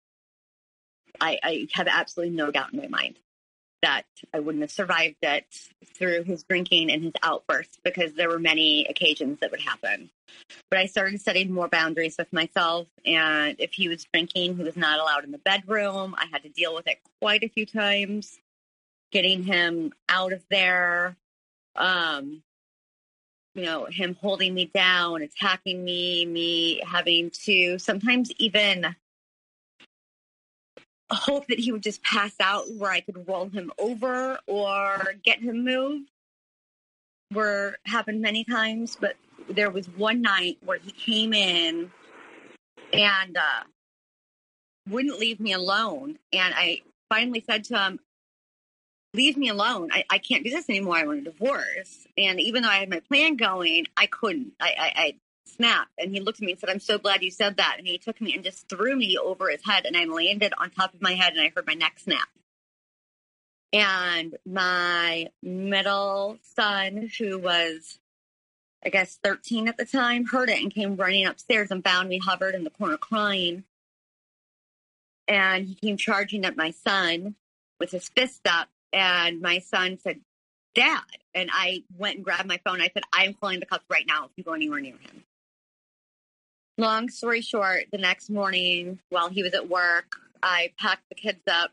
[1.21, 3.17] I, I have absolutely no doubt in my mind.
[3.83, 4.05] that
[4.35, 5.47] I wouldn't have survived it
[5.95, 10.11] through his drinking and his outbursts because there were many occasions that would happen.
[10.71, 12.87] But I started setting more boundaries with myself.
[13.07, 16.15] And if he was drinking, he was not allowed in the bedroom.
[16.19, 18.39] I had to deal with it quite a few times,
[19.11, 21.17] getting him out of there.
[21.77, 22.43] Um,
[23.55, 28.95] you know, him holding me down, attacking me, me having to sometimes even
[31.11, 35.41] hope that he would just pass out where I could roll him over or get
[35.41, 36.11] him moved
[37.33, 39.17] were happened many times, but
[39.49, 41.91] there was one night where he came in
[42.93, 43.65] and uh,
[44.89, 46.19] wouldn't leave me alone.
[46.33, 48.01] And I finally said to him,
[49.13, 49.91] Leave me alone.
[49.93, 50.97] I, I can't do this anymore.
[50.97, 52.07] I want a divorce.
[52.17, 54.53] And even though I had my plan going, I couldn't.
[54.61, 55.91] I, I, I snapped.
[55.99, 57.77] And he looked at me and said, I'm so glad you said that.
[57.79, 59.85] And he took me and just threw me over his head.
[59.85, 62.29] And I landed on top of my head and I heard my neck snap.
[63.73, 67.99] And my middle son, who was
[68.85, 72.19] I guess 13 at the time, heard it and came running upstairs and found me
[72.19, 73.65] hovered in the corner crying.
[75.29, 77.35] And he came charging at my son
[77.79, 78.69] with his fist up.
[78.93, 80.21] And my son said,
[80.75, 81.03] Dad.
[81.35, 82.81] And I went and grabbed my phone.
[82.81, 85.25] I said, I'm calling the cops right now if you go anywhere near him.
[86.79, 91.43] Long story short, the next morning while he was at work, I packed the kids
[91.49, 91.71] up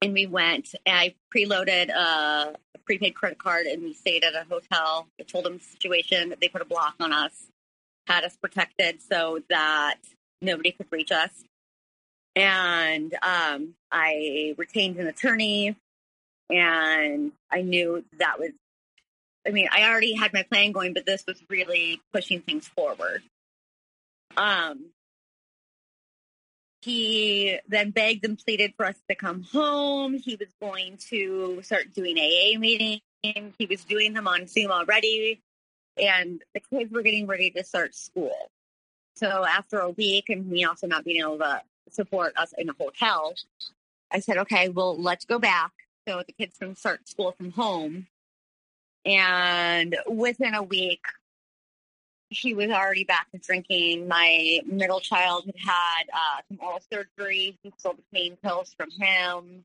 [0.00, 0.74] and we went.
[0.84, 5.06] And I preloaded a, prepaid credit card, and we stayed at a hotel.
[5.20, 6.34] I told them the situation.
[6.40, 7.46] They put a block on us,
[8.08, 9.98] had us protected so that
[10.40, 11.44] nobody could reach us.
[12.34, 15.76] And um, I retained an attorney,
[16.50, 18.50] and I knew that was.
[19.46, 23.22] I mean, I already had my plan going, but this was really pushing things forward.
[24.36, 24.90] Um,
[26.82, 30.14] he then begged and pleaded for us to come home.
[30.14, 33.00] He was going to start doing AA meetings.
[33.22, 35.40] He was doing them on Zoom already.
[35.96, 38.34] And the kids were getting ready to start school.
[39.14, 42.72] So after a week and me also not being able to support us in a
[42.72, 43.34] hotel,
[44.10, 45.70] I said, okay, well, let's go back.
[46.06, 48.06] So the kids can start school from home.
[49.04, 51.04] And within a week,
[52.28, 54.08] he was already back to drinking.
[54.08, 57.58] My middle child had had uh, some oral surgery.
[57.62, 59.64] He sold the pain pills from him.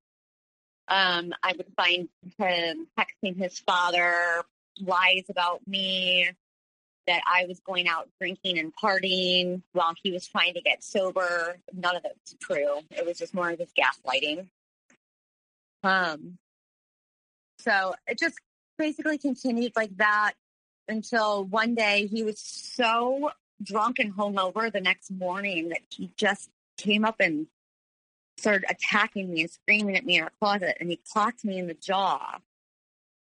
[0.90, 4.44] Um, I would find him texting his father
[4.80, 6.30] lies about me
[7.08, 11.58] that I was going out drinking and partying while he was trying to get sober.
[11.74, 12.80] None of it was true.
[12.92, 14.48] It was just more of his gaslighting.
[15.84, 16.38] Um,
[17.60, 18.36] so it just
[18.78, 20.34] basically continued like that
[20.88, 26.50] until one day he was so drunk and hungover the next morning that he just
[26.78, 27.48] came up and
[28.38, 31.68] started attacking me and screaming at me in our closet and he clocked me in
[31.68, 32.38] the jaw.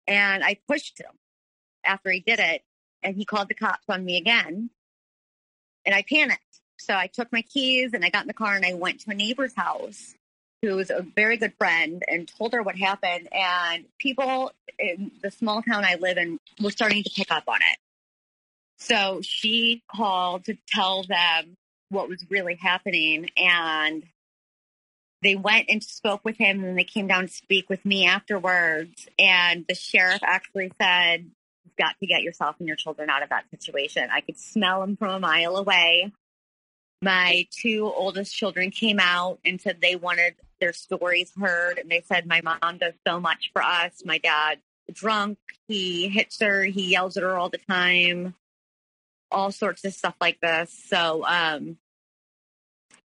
[0.09, 1.12] And i pushed him
[1.84, 2.62] after he did it
[3.03, 4.70] and he called the cops on me again
[5.84, 6.42] and i panicked.
[6.78, 9.11] So i took my keys and i got in the car and i went to
[9.11, 10.14] a neighbor's house
[10.63, 13.29] who was a very good friend and told her what happened.
[13.33, 17.57] And people in the small town I live in were starting to pick up on
[17.57, 17.79] it.
[18.79, 21.57] So she called to tell them
[21.89, 23.31] what was really happening.
[23.37, 24.05] And
[25.23, 29.09] they went and spoke with him and they came down to speak with me afterwards.
[29.19, 31.31] And the sheriff actually said,
[31.65, 34.09] You've got to get yourself and your children out of that situation.
[34.13, 36.13] I could smell them from a mile away
[37.03, 41.79] my two oldest children came out and said they wanted their stories heard.
[41.79, 44.03] And they said, My mom does so much for us.
[44.05, 44.59] My dad,
[44.93, 45.39] drunk,
[45.69, 48.35] he hits her, he yells at her all the time,
[49.31, 50.73] all sorts of stuff like this.
[50.89, 51.79] So, um,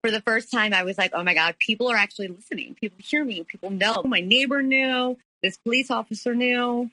[0.01, 2.75] for the first time, I was like, oh my God, people are actually listening.
[2.79, 3.43] People hear me.
[3.43, 4.01] People know.
[4.03, 5.17] My neighbor knew.
[5.43, 6.89] This police officer knew.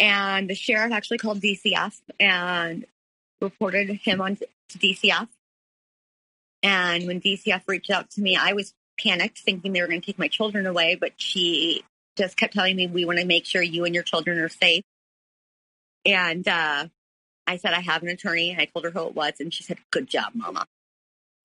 [0.00, 2.86] And the sheriff actually called DCF and
[3.40, 5.28] reported him on to DCF.
[6.62, 10.06] And when DCF reached out to me, I was panicked, thinking they were going to
[10.06, 10.94] take my children away.
[10.94, 11.82] But she
[12.16, 14.84] just kept telling me, "We want to make sure you and your children are safe."
[16.04, 16.88] And uh,
[17.46, 19.62] I said, "I have an attorney." And I told her who it was, and she
[19.62, 20.66] said, "Good job, Mama."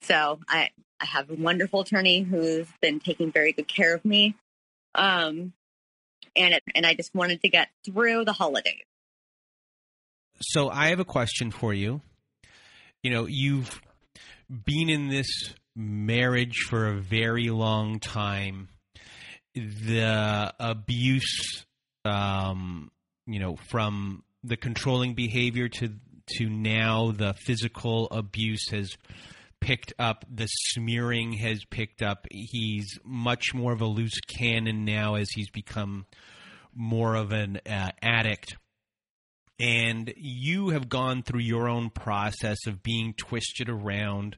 [0.02, 4.36] So I I have a wonderful attorney who's been taking very good care of me.
[4.94, 5.54] Um,
[6.36, 8.84] and it, and I just wanted to get through the holidays.
[10.42, 12.02] So I have a question for you.
[13.04, 13.82] You know, you've
[14.50, 15.28] been in this
[15.76, 18.70] marriage for a very long time,
[19.54, 21.66] the abuse,
[22.04, 22.92] um,
[23.26, 25.90] you know, from the controlling behavior to
[26.38, 28.98] to now the physical abuse has
[29.62, 30.26] picked up.
[30.30, 32.28] The smearing has picked up.
[32.32, 36.06] He's much more of a loose cannon now as he's become
[36.74, 38.56] more of an uh, addict.
[39.60, 44.36] And you have gone through your own process of being twisted around.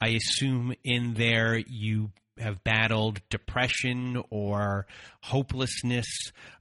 [0.00, 4.86] I assume in there you have battled depression or
[5.22, 6.06] hopelessness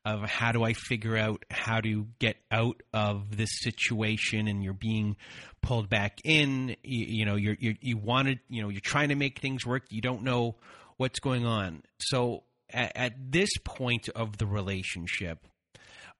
[0.06, 4.74] of how do I figure out how to get out of this situation and you're
[4.74, 5.16] being
[5.62, 6.76] pulled back in.
[6.84, 9.84] You, you know you're, you're you wanted you know you're trying to make things work.
[9.90, 10.56] You don't know
[10.98, 11.84] what's going on.
[12.00, 15.48] So at, at this point of the relationship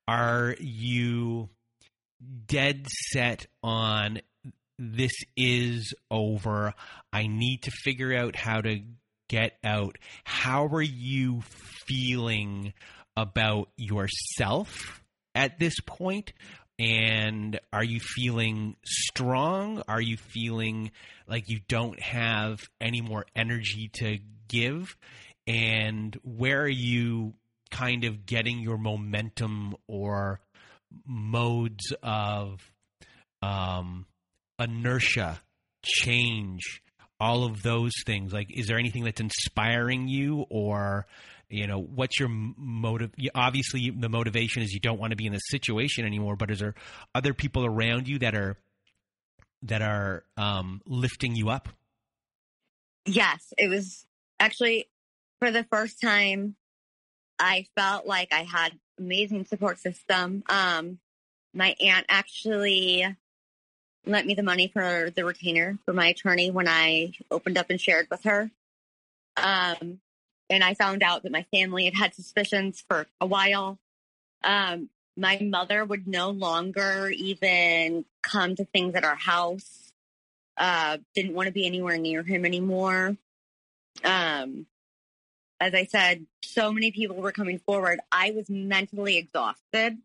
[0.08, 1.50] are you
[2.48, 4.22] dead set on
[4.80, 6.74] this is over.
[7.12, 8.80] I need to figure out how to
[9.28, 9.98] get out.
[10.24, 11.42] How are you
[11.86, 12.74] feeling
[13.16, 15.02] about yourself
[15.36, 16.32] at this point?
[16.80, 19.84] And are you feeling strong?
[19.90, 20.92] Are you feeling
[21.28, 24.96] like you don't have any more energy to give?
[25.46, 27.34] And where are you
[27.70, 30.40] kind of getting your momentum or
[31.06, 32.62] modes of
[33.42, 34.06] um,
[34.60, 35.42] inertia,
[35.84, 36.82] change,
[37.20, 38.34] all of those things.
[38.34, 41.06] Like is there anything that's inspiring you or
[41.50, 45.34] you know what's your motive obviously the motivation is you don't want to be in
[45.34, 46.76] this situation anymore but is there
[47.16, 48.56] other people around you that are
[49.64, 51.70] that are um, lifting you up?
[53.06, 54.06] Yes it was
[54.40, 54.90] actually
[55.40, 56.56] for the first time
[57.40, 60.44] i felt like i had amazing support system.
[60.50, 61.00] Um,
[61.54, 63.06] my aunt actually
[64.06, 67.80] lent me the money for the retainer for my attorney when I opened up and
[67.80, 68.50] shared with her.
[69.38, 70.00] Um,
[70.50, 73.78] and I found out that my family had had suspicions for a while.
[74.44, 79.92] Um, my mother would no longer even come to things at our house.
[80.58, 83.16] Uh, didn't want to be anywhere near him anymore.
[84.04, 84.66] Um,
[85.60, 88.00] as I said, so many people were coming forward.
[88.12, 89.98] I was mentally exhausted.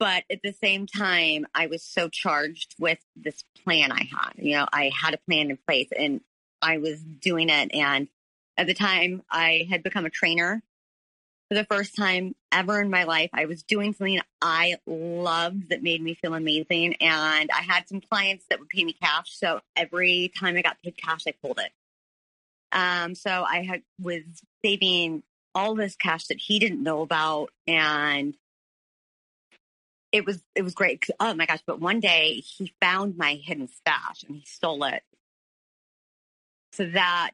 [0.00, 4.32] But at the same time, I was so charged with this plan I had.
[4.36, 6.22] You know, I had a plan in place and
[6.62, 7.70] I was doing it.
[7.74, 8.08] And
[8.56, 10.62] at the time, I had become a trainer
[11.50, 13.28] for the first time ever in my life.
[13.34, 16.94] I was doing something I loved that made me feel amazing.
[16.94, 19.36] And I had some clients that would pay me cash.
[19.36, 21.72] So every time I got paid cash, I pulled it.
[22.72, 24.22] Um, so I had was
[24.64, 25.24] saving
[25.54, 28.34] all this cash that he didn't know about and
[30.12, 31.04] it was it was great.
[31.18, 31.62] Oh my gosh!
[31.66, 35.02] But one day he found my hidden stash and he stole it.
[36.72, 37.32] So that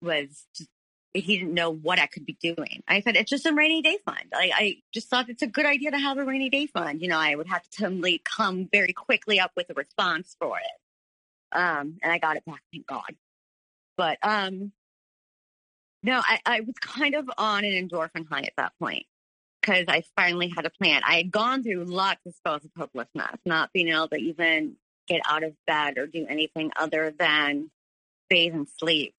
[0.00, 0.70] was just,
[1.14, 2.82] he didn't know what I could be doing.
[2.88, 4.32] I said it's just a rainy day fund.
[4.34, 7.02] I, I just thought it's a good idea to have a rainy day fund.
[7.02, 10.58] You know, I would have to suddenly come very quickly up with a response for
[10.58, 11.56] it.
[11.56, 13.14] Um, and I got it back, thank God.
[13.98, 14.72] But um,
[16.02, 19.04] no, I, I was kind of on an endorphin high at that point
[19.62, 21.02] because I finally had a plan.
[21.06, 25.22] I had gone through lots of spells of hopelessness, not being able to even get
[25.28, 27.70] out of bed or do anything other than
[28.28, 29.14] bathe and sleep.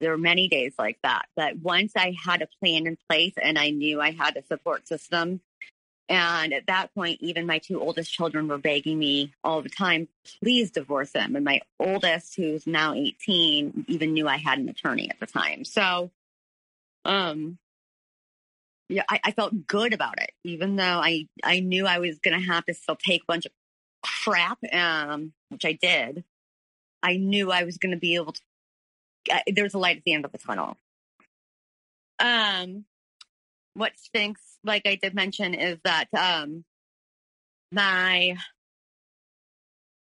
[0.00, 1.26] There were many days like that.
[1.36, 4.88] But once I had a plan in place and I knew I had a support
[4.88, 5.40] system,
[6.08, 10.08] and at that point, even my two oldest children were begging me all the time,
[10.40, 11.34] please divorce him.
[11.34, 15.64] And my oldest, who's now 18, even knew I had an attorney at the time.
[15.64, 16.12] So,
[17.04, 17.58] um,
[18.88, 22.38] yeah, I, I felt good about it, even though I, I knew I was going
[22.38, 23.52] to have to still take a bunch of
[24.02, 26.24] crap, um, which I did.
[27.02, 28.40] I knew I was going to be able to,
[29.32, 30.76] uh, was a light at the end of the tunnel.
[32.18, 32.84] Um,
[33.74, 36.64] what stinks, like I did mention, is that, um,
[37.72, 38.36] my,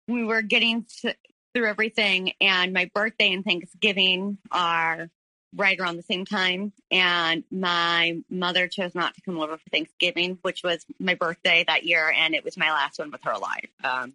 [0.08, 1.16] we were getting to,
[1.54, 5.10] through everything and my birthday and Thanksgiving are
[5.56, 6.74] right around the same time.
[6.92, 11.86] And my mother chose not to come over for Thanksgiving, which was my birthday that
[11.86, 13.68] year, and it was my last one with her alive.
[13.84, 14.14] Um,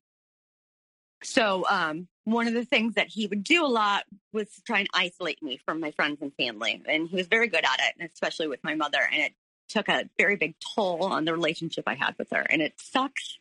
[1.22, 4.88] so um, one of the things that he would do a lot was try and
[4.94, 8.48] isolate me from my friends and family, and he was very good at it, especially
[8.48, 9.00] with my mother.
[9.10, 9.32] And it
[9.68, 13.38] took a very big toll on the relationship I had with her, and it sucks.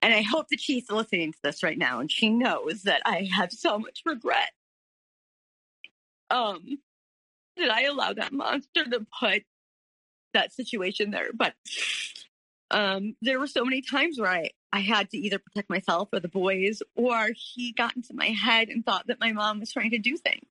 [0.00, 3.28] And I hope that she's listening to this right now, and she knows that I
[3.36, 4.50] have so much regret
[6.30, 6.78] um,
[7.56, 9.42] did I allow that monster to put
[10.34, 11.30] that situation there?
[11.34, 11.54] But
[12.70, 16.20] um, there were so many times where I, I had to either protect myself or
[16.20, 19.90] the boys, or he got into my head and thought that my mom was trying
[19.90, 20.46] to do things.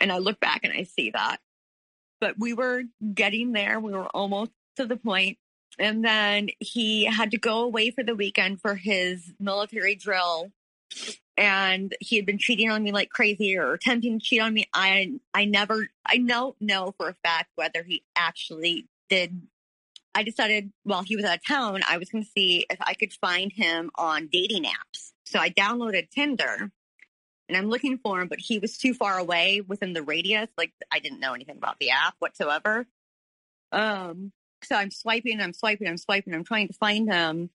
[0.00, 1.38] And I look back and I see that.
[2.20, 2.82] But we were
[3.14, 3.78] getting there.
[3.78, 5.38] We were almost to the point.
[5.78, 10.52] And then he had to go away for the weekend for his military drill
[11.36, 14.68] and he had been cheating on me like crazy or attempting to cheat on me.
[14.72, 19.42] I I never I don't know for a fact whether he actually did.
[20.14, 22.94] I decided while he was out of town, I was going to see if I
[22.94, 25.12] could find him on dating apps.
[25.26, 26.70] So I downloaded Tinder
[27.48, 30.48] and I'm looking for him, but he was too far away within the radius.
[30.56, 32.86] Like I didn't know anything about the app whatsoever.
[33.72, 34.30] Um,
[34.62, 37.50] so I'm swiping, I'm swiping, I'm swiping, I'm trying to find him.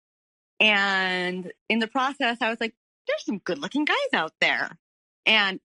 [0.60, 2.74] And in the process, I was like,
[3.10, 4.70] there's some good looking guys out there.
[5.26, 5.60] And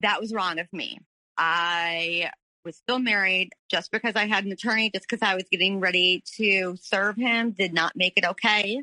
[0.00, 0.98] that was wrong of me.
[1.38, 2.30] I
[2.64, 6.22] was still married just because I had an attorney, just because I was getting ready
[6.36, 8.82] to serve him did not make it okay.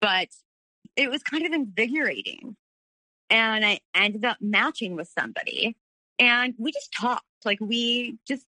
[0.00, 0.28] But
[0.96, 2.56] it was kind of invigorating.
[3.30, 5.76] And I ended up matching with somebody
[6.18, 7.24] and we just talked.
[7.44, 8.44] Like we just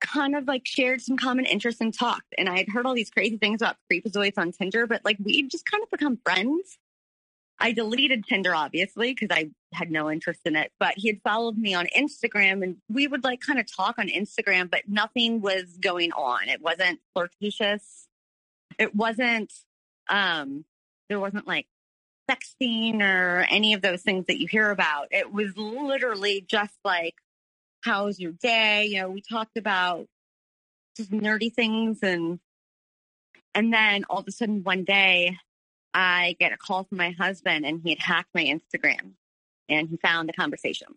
[0.00, 2.34] kind of like shared some common interests and talked.
[2.36, 5.42] And I had heard all these crazy things about creepazoids on Tinder, but like we
[5.48, 6.78] just kind of become friends.
[7.60, 11.58] I deleted Tinder obviously because I had no interest in it, but he had followed
[11.58, 15.76] me on Instagram and we would like kind of talk on Instagram, but nothing was
[15.80, 16.48] going on.
[16.48, 18.06] It wasn't flirtatious.
[18.78, 19.52] It wasn't,
[20.08, 20.64] um,
[21.08, 21.66] there wasn't like
[22.30, 25.08] sexting or any of those things that you hear about.
[25.10, 27.14] It was literally just like,
[27.82, 28.86] how's your day?
[28.86, 30.06] You know, we talked about
[30.96, 32.38] just nerdy things and,
[33.54, 35.36] and then all of a sudden one day
[35.98, 39.14] I get a call from my husband and he had hacked my Instagram
[39.68, 40.96] and he found the conversations.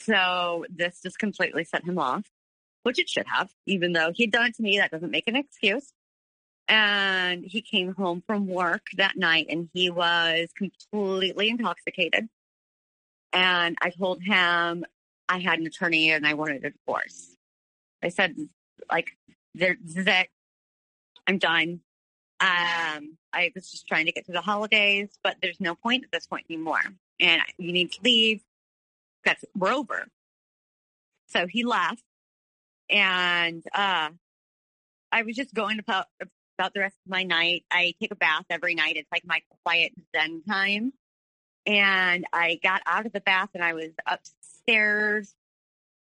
[0.00, 2.24] So this just completely set him off,
[2.82, 4.78] which it should have, even though he'd done it to me.
[4.78, 5.92] That doesn't make an excuse.
[6.66, 12.28] And he came home from work that night and he was completely intoxicated.
[13.32, 14.84] And I told him
[15.28, 17.36] I had an attorney and I wanted a divorce.
[18.02, 18.34] I said,
[18.90, 19.16] like,
[19.54, 20.28] is it.
[21.28, 21.82] I'm done.
[22.40, 26.12] Um, I was just trying to get through the holidays, but there's no point at
[26.12, 26.80] this point anymore.
[27.20, 28.40] And you need to leave.
[29.24, 30.06] That's we're over.
[31.28, 32.02] So he left,
[32.88, 34.08] and uh,
[35.12, 36.06] I was just going about
[36.58, 37.64] about the rest of my night.
[37.70, 38.96] I take a bath every night.
[38.96, 40.92] It's like my quiet Zen time.
[41.66, 45.34] And I got out of the bath and I was upstairs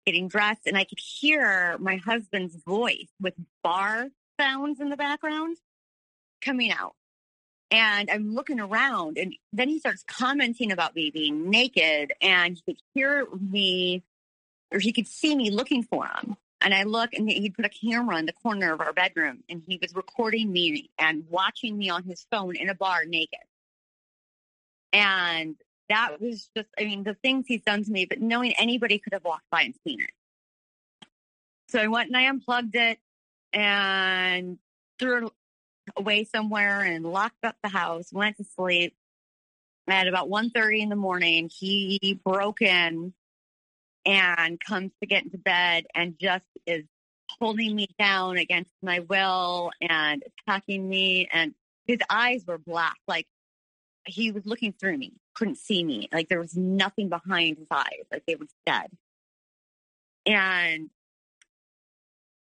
[0.07, 4.09] getting dressed, and I could hear my husband's voice with bar
[4.41, 5.57] sounds in the background
[6.43, 6.95] coming out.
[7.71, 12.63] And I'm looking around, and then he starts commenting about me being naked, and he
[12.75, 14.03] could hear me,
[14.71, 16.37] or he could see me looking for him.
[16.61, 19.63] And I look, and he'd put a camera in the corner of our bedroom, and
[19.67, 23.41] he was recording me and watching me on his phone in a bar naked.
[24.93, 25.57] And
[25.89, 29.15] that was just, I mean, the things he's done to me, but knowing anybody could
[29.15, 30.11] have walked by and seen it.
[31.69, 32.99] So I went and I unplugged it
[33.55, 34.59] and
[34.99, 35.31] threw
[35.97, 38.95] away somewhere and locked up the house, went to sleep.
[39.89, 43.13] At about 1.30 in the morning, he broke in
[44.05, 46.85] and comes to get into bed and just is
[47.41, 51.29] holding me down against my will and attacking me.
[51.33, 51.55] And
[51.87, 53.27] his eyes were black, like
[54.07, 56.09] he was looking through me, couldn't see me.
[56.13, 58.91] Like there was nothing behind his eyes, like they were dead.
[60.27, 60.91] And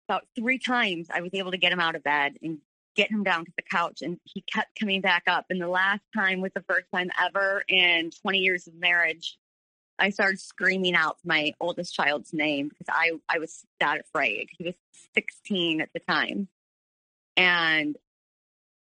[0.10, 2.60] about three times I was able to get him out of bed and
[2.96, 5.46] get him down to the couch and he kept coming back up.
[5.50, 9.38] And the last time was the first time ever in 20 years of marriage.
[10.00, 14.50] I started screaming out my oldest child's name because I, I was that afraid.
[14.58, 14.76] He was
[15.14, 16.48] 16 at the time.
[17.38, 17.96] And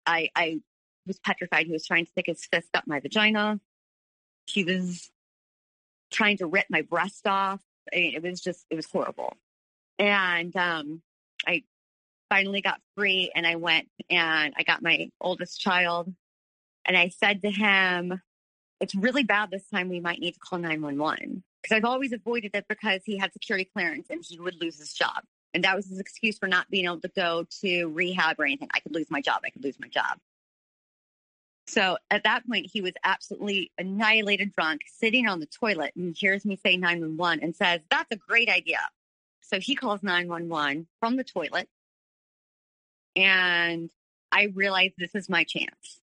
[0.06, 0.60] I, I
[1.06, 1.66] was petrified.
[1.66, 3.60] He was trying to stick his fist up my vagina.
[4.46, 5.10] He was
[6.10, 7.60] trying to rip my breast off.
[7.92, 9.36] I mean, it was just, it was horrible.
[9.98, 11.02] And um,
[11.46, 11.64] I
[12.34, 16.12] finally got free and I went and I got my oldest child.
[16.84, 18.20] And I said to him,
[18.80, 19.88] It's really bad this time.
[19.88, 21.44] We might need to call 911.
[21.62, 24.92] Because I've always avoided it because he had security clearance and he would lose his
[24.92, 25.22] job.
[25.54, 28.68] And that was his excuse for not being able to go to rehab or anything.
[28.74, 29.40] I could lose my job.
[29.46, 30.18] I could lose my job.
[31.68, 36.44] So at that point, he was absolutely annihilated drunk, sitting on the toilet, and hears
[36.44, 38.80] me say 911 and says, That's a great idea.
[39.40, 41.68] So he calls 911 from the toilet.
[43.16, 43.90] And
[44.32, 46.00] I realized this is my chance.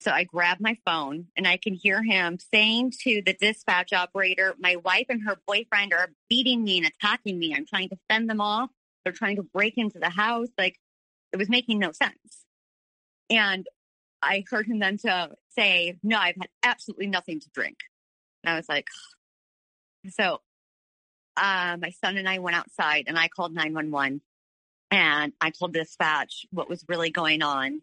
[0.00, 4.56] So I grab my phone and I can hear him saying to the dispatch operator,
[4.58, 7.54] My wife and her boyfriend are beating me and attacking me.
[7.54, 8.70] I'm trying to fend them off.
[9.04, 10.48] They're trying to break into the house.
[10.58, 10.80] Like
[11.32, 12.44] it was making no sense.
[13.30, 13.66] And
[14.20, 17.78] I heard him then to say, No, I've had absolutely nothing to drink.
[18.42, 18.88] And I was like,
[20.10, 20.40] So
[21.36, 24.20] uh, my son and I went outside and I called 911
[24.92, 27.82] and I told dispatch what was really going on.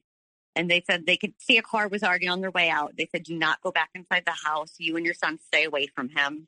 [0.55, 2.95] and they said they could see a car was already on their way out.
[2.97, 4.75] They said, do not go back inside the house.
[4.79, 6.47] You and your son stay away from him.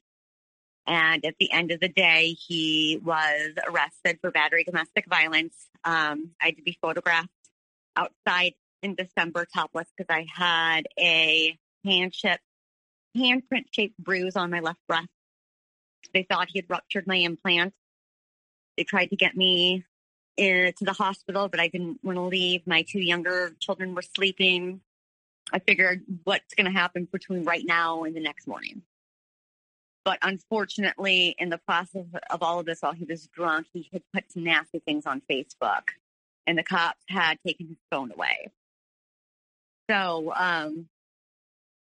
[0.88, 5.55] And at the end of the day, he was arrested for battery domestic violence.
[5.85, 7.29] Um, I had to be photographed
[7.95, 12.39] outside in December topless because I had a hand chip,
[13.17, 15.07] handprint shaped bruise on my left breast.
[16.13, 17.73] They thought he had ruptured my implant.
[18.77, 19.85] They tried to get me
[20.41, 22.65] to the hospital, but I didn't want to leave.
[22.65, 24.81] My two younger children were sleeping.
[25.53, 28.81] I figured what's going to happen between right now and the next morning.
[30.03, 34.01] But unfortunately, in the process of all of this, while he was drunk, he had
[34.13, 35.84] put some nasty things on Facebook,
[36.47, 38.47] and the cops had taken his phone away.
[39.89, 40.88] So, um,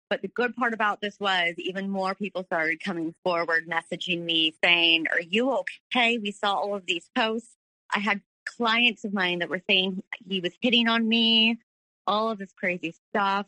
[0.08, 4.54] but the good part about this was even more people started coming forward, messaging me
[4.62, 6.18] saying, Are you okay?
[6.18, 7.56] We saw all of these posts.
[7.92, 8.20] I had
[8.56, 11.58] clients of mine that were saying he was hitting on me,
[12.06, 13.46] all of this crazy stuff.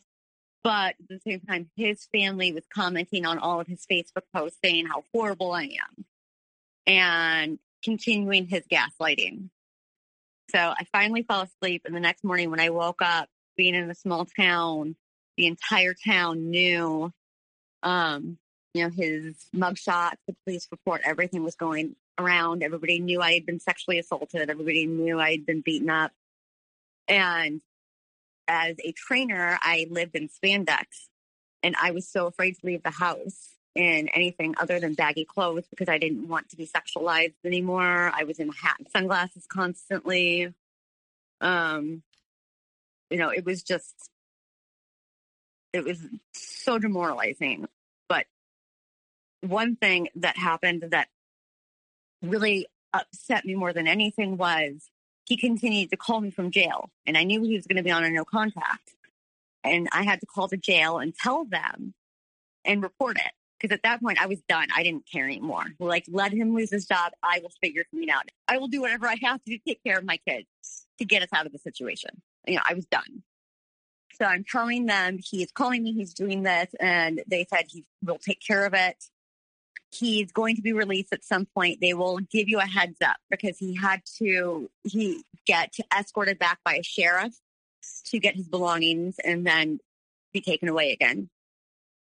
[0.63, 4.59] But at the same time, his family was commenting on all of his Facebook posts
[4.63, 6.05] saying how horrible I am
[6.85, 9.49] and continuing his gaslighting.
[10.51, 11.83] So I finally fell asleep.
[11.85, 14.95] And the next morning, when I woke up, being in a small town,
[15.37, 17.11] the entire town knew,
[17.83, 18.37] um,
[18.73, 22.63] you know, his mugshot, the police report, everything was going around.
[22.63, 24.49] Everybody knew I had been sexually assaulted.
[24.49, 26.11] Everybody knew I had been beaten up.
[27.07, 27.61] And
[28.47, 30.85] as a trainer, I lived in spandex
[31.63, 35.65] and I was so afraid to leave the house in anything other than baggy clothes
[35.69, 38.11] because I didn't want to be sexualized anymore.
[38.13, 40.53] I was in hat and sunglasses constantly.
[41.41, 42.03] Um,
[43.09, 43.95] you know, it was just,
[45.73, 45.99] it was
[46.33, 47.67] so demoralizing.
[48.07, 48.25] But
[49.41, 51.07] one thing that happened that
[52.21, 54.89] really upset me more than anything was
[55.25, 56.89] he continued to call me from jail.
[57.05, 58.95] And I knew he was going to be on a no contact.
[59.63, 61.93] And I had to call the jail and tell them
[62.65, 63.31] and report it.
[63.59, 64.69] Because at that point, I was done.
[64.73, 65.65] I didn't care anymore.
[65.79, 67.11] Like, let him lose his job.
[67.21, 68.23] I will figure something out.
[68.47, 70.47] I will do whatever I have to to take care of my kids
[70.97, 72.21] to get us out of the situation.
[72.47, 73.23] You know, I was done.
[74.13, 78.17] So I'm telling them he's calling me, he's doing this, and they said he will
[78.17, 78.95] take care of it
[79.91, 81.79] he's going to be released at some point.
[81.81, 86.59] They will give you a heads up because he had to he get escorted back
[86.63, 87.33] by a sheriff
[88.05, 89.79] to get his belongings and then
[90.31, 91.29] be taken away again.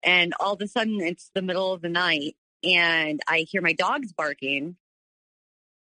[0.03, 3.73] And all of a sudden it's the middle of the night and I hear my
[3.73, 4.77] dogs barking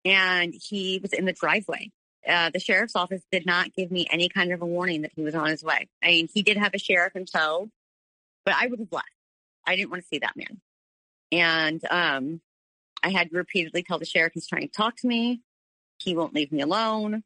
[0.04, 1.90] and he was in the driveway.
[2.26, 5.22] Uh, the sheriff's office did not give me any kind of a warning that he
[5.22, 5.88] was on his way.
[6.02, 7.68] I mean, he did have a sheriff in tow,
[8.44, 9.08] but I would have left.
[9.66, 10.60] I didn't want to see that man.
[11.32, 12.40] And um,
[13.02, 15.40] I had repeatedly tell the sheriff he's trying to talk to me.
[15.98, 17.24] He won't leave me alone.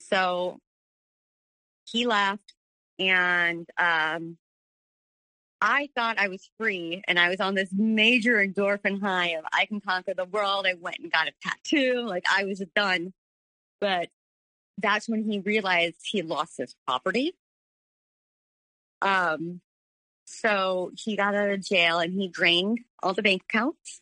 [0.00, 0.58] So
[1.84, 2.54] he left,
[2.98, 4.38] and um,
[5.60, 9.66] I thought I was free, and I was on this major endorphin high of I
[9.66, 10.66] can conquer the world.
[10.66, 13.12] I went and got a tattoo, like I was done.
[13.80, 14.08] But
[14.78, 17.34] that's when he realized he lost his property.
[19.02, 19.60] Um,
[20.26, 24.00] so he got out of jail and he drained all the bank accounts.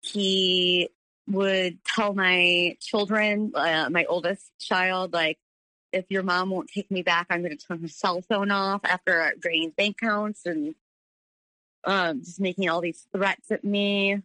[0.00, 0.90] He
[1.28, 5.38] would tell my children, uh, my oldest child, like,
[5.92, 8.80] if your mom won't take me back, I'm going to turn her cell phone off
[8.84, 10.74] after I draining bank accounts and
[11.84, 14.20] um, just making all these threats at me.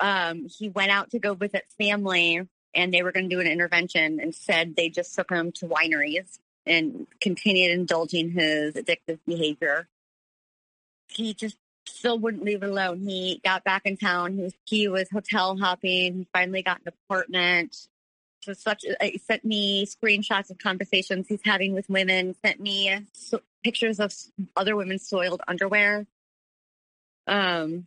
[0.00, 2.40] Um, he went out to go visit family
[2.74, 5.66] and they were going to do an intervention and said they just took him to
[5.66, 9.88] wineries and continued indulging his addictive behavior
[11.08, 11.56] he just
[11.88, 13.00] still wouldn't leave it alone.
[13.00, 14.34] He got back in town.
[14.34, 16.14] He was, he was hotel hopping.
[16.14, 17.88] He finally got an apartment.
[18.42, 22.34] So such he sent me screenshots of conversations he's having with women.
[22.44, 24.14] Sent me so, pictures of
[24.56, 26.06] other women's soiled underwear.
[27.26, 27.86] Um,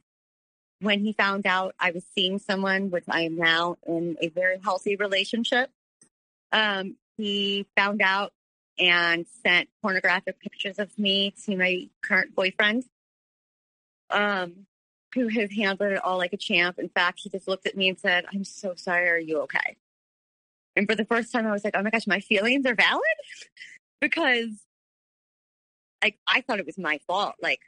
[0.82, 4.60] when he found out I was seeing someone, which I am now in a very
[4.62, 5.70] healthy relationship,
[6.52, 8.34] um, he found out
[8.78, 12.86] and sent pornographic pictures of me to my current boyfriend
[14.10, 14.66] um,
[15.14, 16.80] who has handled it all like a champ.
[16.80, 19.10] In fact, he just looked at me and said, I'm so sorry.
[19.10, 19.78] Are you okay?
[20.76, 23.04] And for the first time, I was like, oh my gosh, my feelings are valid
[24.02, 24.50] because
[26.02, 27.36] like I thought it was my fault.
[27.42, 27.62] Like,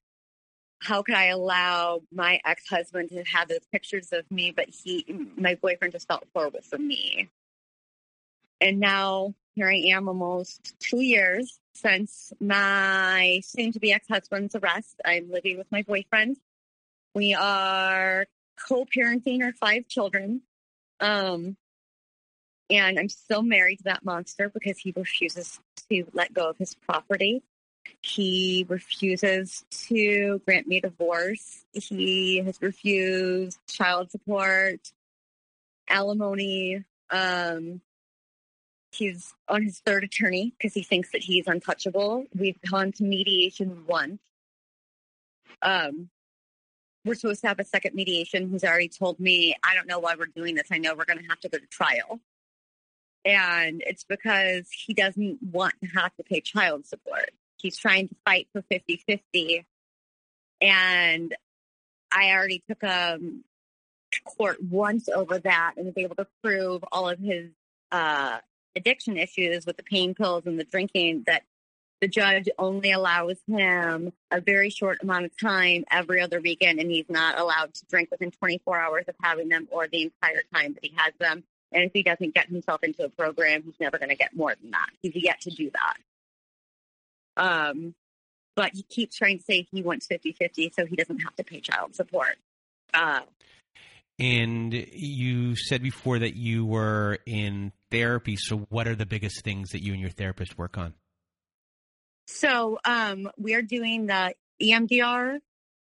[0.80, 5.06] how could I allow my ex husband to have those pictures of me, but he,
[5.36, 7.30] my boyfriend, just felt horrible for me.
[8.60, 14.56] And now here I am, almost two years since my soon to be ex husband's
[14.56, 15.02] arrest.
[15.06, 16.38] I'm living with my boyfriend.
[17.14, 18.26] We are
[18.68, 20.42] co parenting our five children.
[21.00, 21.58] Um,
[22.70, 26.74] and I'm still married to that monster because he refuses to let go of his
[26.74, 27.44] property.
[28.02, 31.66] He refuses to grant me divorce.
[31.74, 34.92] He has refused child support,
[35.90, 36.84] alimony.
[37.10, 37.82] Um,
[38.92, 42.26] he's on his third attorney because he thinks that he's untouchable.
[42.36, 44.22] We've gone to mediation once.
[45.62, 46.10] Um,
[47.06, 48.50] we're supposed to have a second mediation.
[48.50, 50.68] He's already told me, I don't know why we're doing this.
[50.72, 52.20] I know we're going to have to go to trial.
[53.24, 57.32] And it's because he doesn't want to have to pay child support.
[57.58, 59.66] He's trying to fight for 50 50.
[60.60, 61.36] And
[62.12, 63.44] I already took a um,
[64.26, 67.52] court once over that and was able to prove all of his
[67.92, 68.40] uh,
[68.76, 71.44] addiction issues with the pain pills and the drinking that
[72.02, 76.90] the judge only allows him a very short amount of time every other weekend, and
[76.90, 80.74] he's not allowed to drink within 24 hours of having them or the entire time
[80.74, 81.44] that he has them.
[81.72, 84.54] And if he doesn't get himself into a program, he's never going to get more
[84.60, 84.90] than that.
[85.02, 85.98] He's yet to do that.
[87.38, 87.94] Um,
[88.56, 91.44] but he keeps trying to say he wants 50 50 so he doesn't have to
[91.44, 92.36] pay child support.
[92.94, 93.22] Uh,
[94.22, 98.36] and you said before that you were in therapy.
[98.38, 100.94] So, what are the biggest things that you and your therapist work on?
[102.28, 105.40] So um, we are doing the EMDR,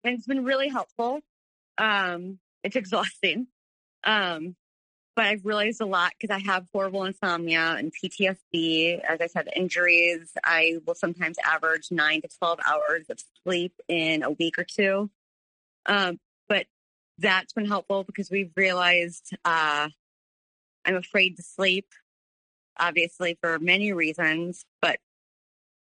[0.05, 1.21] and it's been really helpful.
[1.79, 3.47] Um, it's exhausting,
[4.03, 4.57] um,
[5.15, 9.01] but I've realized a lot because I have horrible insomnia and PTSD.
[9.01, 10.33] As I said, injuries.
[10.45, 15.09] I will sometimes average nine to twelve hours of sleep in a week or two.
[15.87, 16.19] Um,
[17.19, 19.89] that's been helpful because we've realized uh,
[20.85, 21.87] I'm afraid to sleep,
[22.79, 24.99] obviously for many reasons, but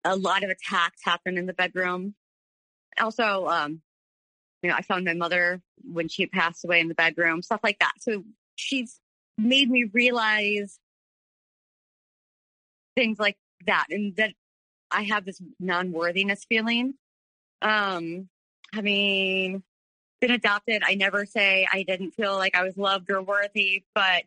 [0.05, 2.15] a lot of attacks happen in the bedroom.
[3.01, 3.83] Also, um,
[4.63, 7.79] you know, I found my mother when she passed away in the bedroom, stuff like
[7.81, 7.93] that.
[8.01, 8.25] So
[8.57, 9.01] she's
[9.37, 10.79] made me realize
[12.97, 13.37] things like
[13.67, 14.33] that and that
[14.91, 16.95] I have this non worthiness feeling.
[17.61, 18.29] Um,
[18.73, 19.63] having
[20.21, 24.25] been adopted, I never say I didn't feel like I was loved or worthy, but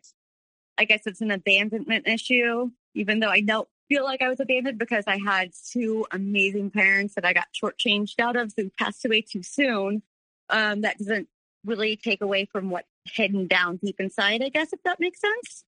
[0.78, 4.78] I guess it's an abandonment issue, even though I don't feel like I was abandoned
[4.78, 9.22] because I had two amazing parents that I got shortchanged out of who passed away
[9.22, 10.02] too soon.
[10.48, 11.28] Um, that doesn't
[11.64, 15.64] really take away from what's hidden down deep inside, I guess, if that makes sense.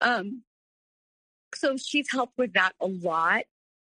[0.00, 0.42] Um,
[1.54, 3.44] so she's helped with that a lot.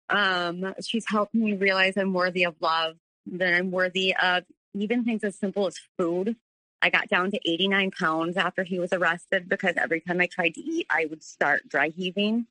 [0.09, 2.95] Um, she's helped me realize I'm worthy of love,
[3.27, 4.43] that I'm worthy of
[4.73, 6.35] even things as simple as food.
[6.81, 10.55] I got down to 89 pounds after he was arrested because every time I tried
[10.55, 12.47] to eat, I would start dry heaving.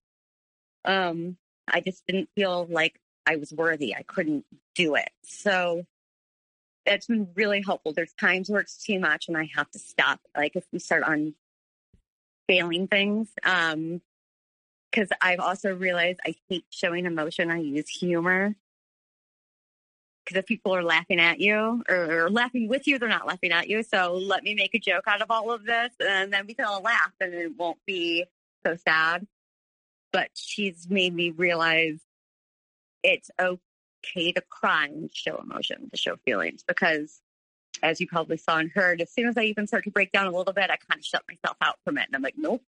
[0.85, 1.37] Um,
[1.67, 3.95] I just didn't feel like I was worthy.
[3.95, 4.45] I couldn't
[4.75, 5.11] do it.
[5.23, 5.85] So
[6.87, 7.93] it's been really helpful.
[7.93, 10.21] There's times where it's too much and I have to stop.
[10.37, 11.35] Like if we start on
[12.49, 14.01] failing things, um,
[14.91, 17.51] because I've also realized I hate showing emotion.
[17.51, 18.57] I use humor.
[20.25, 23.53] Because if people are laughing at you or, or, laughing with you, they're not laughing
[23.53, 23.83] at you.
[23.83, 26.67] So let me make a joke out of all of this, and then we can
[26.67, 28.25] all laugh, and it won't be
[28.65, 29.27] so sad
[30.13, 32.01] but she's made me realize
[33.03, 37.21] it's okay to cry and show emotion, to show feelings, because
[37.83, 40.27] as you probably saw and heard, as soon as I even start to break down
[40.27, 42.07] a little bit, I kind of shut myself out from it.
[42.07, 42.63] And I'm like, nope.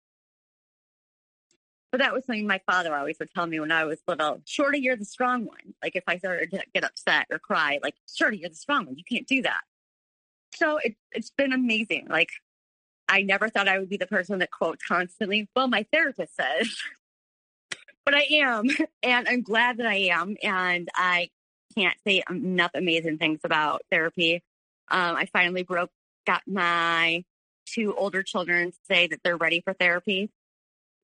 [1.90, 4.40] But that was something my father always would tell me when I was little.
[4.44, 5.74] Shorty, you're the strong one.
[5.82, 8.96] Like if I started to get upset or cry, like, Shorty, you're the strong one.
[8.96, 9.60] You can't do that.
[10.54, 12.06] So it, it's been amazing.
[12.08, 12.30] Like
[13.08, 16.72] I never thought I would be the person that quote constantly, well, my therapist says,
[18.04, 18.66] but I am,
[19.02, 20.36] and I'm glad that I am.
[20.42, 21.30] And I
[21.74, 24.42] can't say enough amazing things about therapy.
[24.90, 25.90] Um, I finally broke,
[26.26, 27.24] got my
[27.66, 30.30] two older children to say that they're ready for therapy.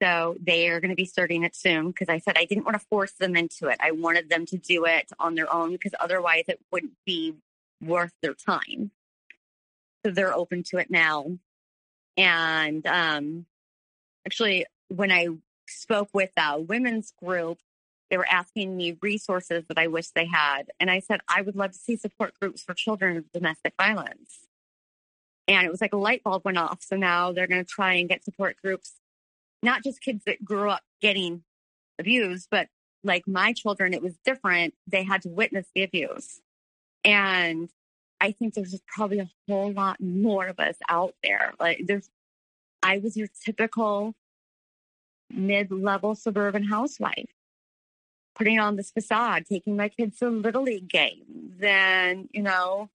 [0.03, 2.79] So they are going to be starting it soon because I said I didn't want
[2.79, 3.79] to force them into it.
[3.81, 7.35] I wanted them to do it on their own because otherwise it wouldn't be
[7.83, 8.91] worth their time.
[10.05, 11.39] So they're open to it now.
[12.17, 13.47] And um,
[14.27, 15.29] actually, when I
[15.69, 17.59] spoke with a women's group.
[18.11, 20.71] They were asking me resources that I wish they had.
[20.79, 24.47] And I said, I would love to see support groups for children of domestic violence.
[25.49, 26.83] And it was like a light bulb went off.
[26.83, 28.95] So now they're going to try and get support groups,
[29.63, 31.43] not just kids that grew up getting
[31.99, 32.69] abused, but
[33.05, 34.75] like my children, it was different.
[34.87, 36.41] They had to witness the abuse.
[37.05, 37.69] And
[38.21, 41.55] I think there's probably a whole lot more of us out there.
[41.61, 42.09] Like there's,
[42.83, 44.15] I was your typical
[45.31, 47.33] mid level suburban housewife,
[48.35, 52.91] putting on this facade, taking my kids to Little League games, and, you know,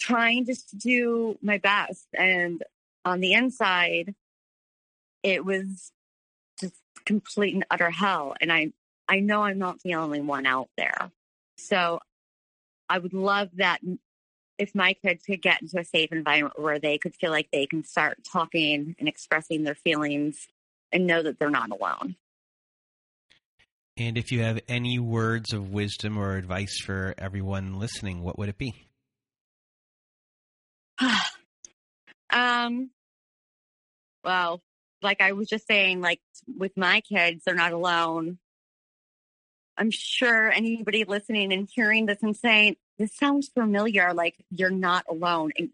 [0.00, 2.06] trying just to do my best.
[2.14, 2.62] And
[3.04, 4.14] on the inside,
[5.22, 5.92] it was
[6.60, 6.74] just
[7.04, 8.34] complete and utter hell.
[8.40, 8.72] And I,
[9.08, 11.10] I know I'm not the only one out there.
[11.56, 12.00] So
[12.88, 13.80] I would love that
[14.58, 17.66] if my kids could get into a safe environment where they could feel like they
[17.66, 20.46] can start talking and expressing their feelings
[20.92, 22.16] and know that they're not alone.
[23.96, 28.48] And if you have any words of wisdom or advice for everyone listening, what would
[28.48, 28.88] it be?
[32.30, 32.90] um,
[34.24, 34.62] well,
[35.02, 36.20] like I was just saying, like
[36.58, 38.38] with my kids, they're not alone.
[39.76, 45.04] I'm sure anybody listening and hearing this and saying, this sounds familiar, like you're not
[45.08, 45.52] alone.
[45.56, 45.70] And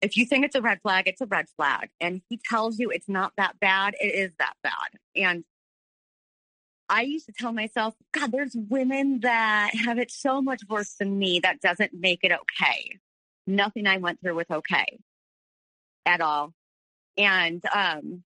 [0.00, 1.88] if you think it's a red flag, it's a red flag.
[2.00, 4.98] And he tells you it's not that bad, it is that bad.
[5.16, 5.44] And
[6.88, 11.18] I used to tell myself, God, there's women that have it so much worse than
[11.18, 12.98] me that doesn't make it okay.
[13.46, 14.98] Nothing I went through was okay
[16.04, 16.52] at all.
[17.16, 18.24] And um,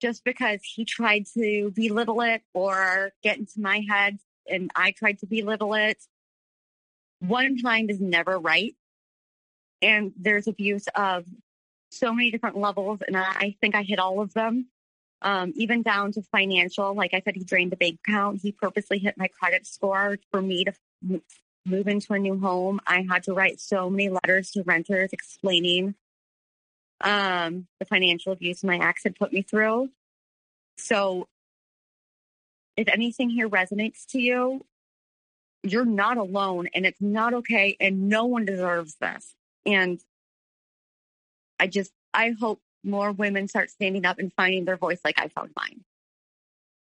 [0.00, 4.18] just because he tried to belittle it or get into my head
[4.48, 5.98] and I tried to belittle it,
[7.20, 8.74] one time is never right.
[9.82, 11.24] And there's abuse of
[11.90, 13.00] so many different levels.
[13.06, 14.68] And I think I hit all of them,
[15.22, 16.94] um, even down to financial.
[16.94, 18.40] Like I said, he drained the bank account.
[18.42, 20.72] He purposely hit my credit score for me to
[21.64, 22.80] move into a new home.
[22.86, 25.94] I had to write so many letters to renters explaining
[27.00, 29.90] um, the financial abuse my ex had put me through.
[30.76, 31.28] So,
[32.76, 34.64] if anything here resonates to you,
[35.62, 39.34] you're not alone and it's not okay and no one deserves this.
[39.66, 40.00] And
[41.58, 45.28] I just, I hope more women start standing up and finding their voice like I
[45.28, 45.84] found mine.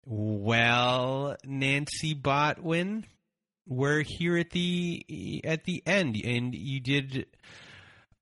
[0.04, 3.04] Well, Nancy Botwin,
[3.66, 7.26] we're here at the at the end, and you did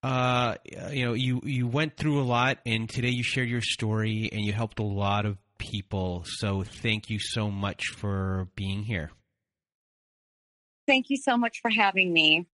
[0.02, 0.56] uh,
[0.90, 4.42] you know, you you went through a lot, and today you shared your story, and
[4.42, 6.24] you helped a lot of people.
[6.26, 9.10] So thank you so much for being here.
[10.86, 12.46] Thank you so much for having me.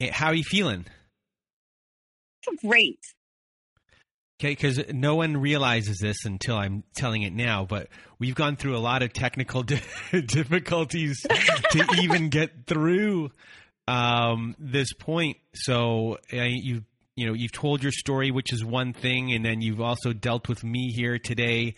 [0.00, 0.86] Eh, how are you feeling?
[2.60, 3.00] Great.
[4.40, 8.76] Okay, because no one realizes this until I'm telling it now, but we've gone through
[8.76, 9.80] a lot of technical di-
[10.26, 13.30] difficulties to even get through
[13.92, 15.36] um, this point.
[15.54, 16.82] So uh, you
[17.14, 20.48] you know you've told your story, which is one thing, and then you've also dealt
[20.48, 21.74] with me here today.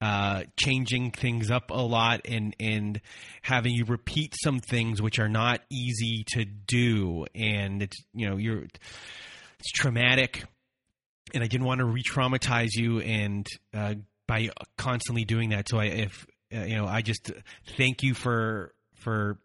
[0.00, 3.00] Uh, changing things up a lot and and
[3.40, 8.36] having you repeat some things which are not easy to do and it's you know
[8.36, 10.44] you're it's traumatic
[11.32, 13.94] and I didn't want to re-traumatize you and uh,
[14.26, 17.32] by constantly doing that so I if uh, you know I just
[17.78, 19.38] thank you for for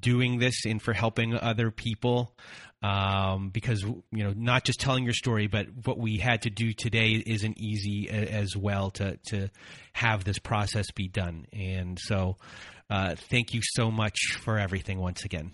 [0.00, 2.34] doing this and for helping other people
[2.82, 6.72] um, because you know not just telling your story but what we had to do
[6.72, 9.48] today isn't easy as well to to
[9.92, 11.46] have this process be done.
[11.52, 12.36] And so
[12.90, 15.52] uh, thank you so much for everything once again.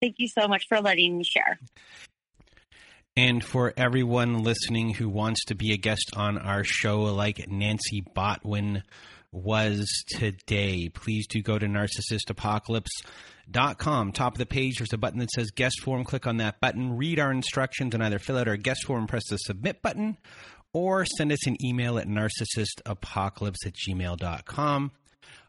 [0.00, 1.58] Thank you so much for letting me share.
[3.16, 8.02] And for everyone listening who wants to be a guest on our show like Nancy
[8.14, 8.82] Botwin
[9.32, 10.88] was today.
[10.88, 14.12] Please do go to narcissistapocalypse.com.
[14.12, 16.04] Top of the page, there's a button that says guest form.
[16.04, 19.28] Click on that button, read our instructions, and either fill out our guest form, press
[19.28, 20.16] the submit button,
[20.72, 24.92] or send us an email at narcissistapocalypse at gmail.com.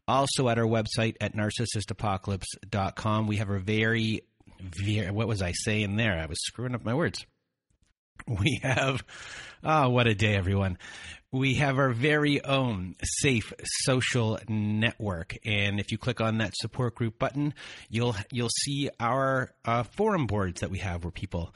[0.07, 4.21] Also at our website at narcissistapocalypse.com, we have a very,
[4.59, 6.19] very, what was I saying there?
[6.19, 7.25] I was screwing up my words.
[8.39, 9.03] We have,
[9.63, 10.77] oh, what a day, everyone.
[11.31, 16.95] We have our very own safe social network and if you click on that support
[16.95, 17.53] group button
[17.89, 21.55] you'll you'll see our uh, forum boards that we have where people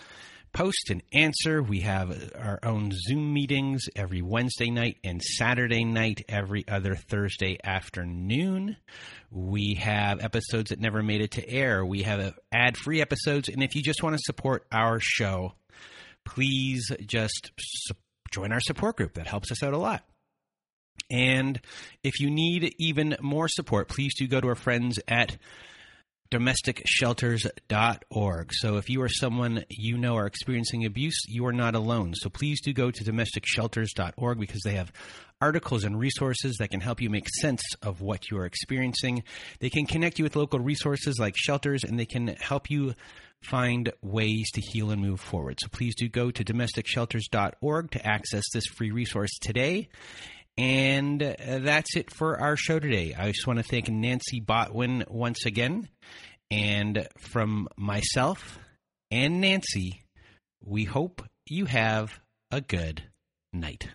[0.54, 1.62] post and answer.
[1.62, 7.58] We have our own zoom meetings every wednesday night and saturday night every other thursday
[7.62, 8.78] afternoon.
[9.30, 11.86] We have episodes that never made it to air.
[11.86, 15.56] We have ad free episodes and if you just want to support our show
[16.26, 17.52] please just
[18.32, 19.14] join our support group.
[19.14, 20.04] That helps us out a lot.
[21.10, 21.62] And
[22.04, 25.38] if you need even more support, please do go to our friends at
[26.32, 28.50] domesticshelters.org.
[28.54, 32.16] So if you are someone you know are experiencing abuse, you are not alone.
[32.16, 34.92] So please do go to domesticshelters.org because they have
[35.40, 39.24] articles and resources that can help you make sense of what you are experiencing.
[39.60, 42.96] They can connect you with local resources like shelters and they can help you
[43.44, 45.60] find ways to heal and move forward.
[45.62, 49.90] So please do go to domesticshelters.org to access this free resource today.
[50.58, 53.14] And uh, that's it for our show today.
[53.14, 55.90] I just want to thank Nancy Botwin once again.
[56.50, 58.58] And from myself
[59.12, 60.06] and Nancy,
[60.64, 62.20] we hope you have
[62.52, 63.04] a good
[63.52, 63.90] night.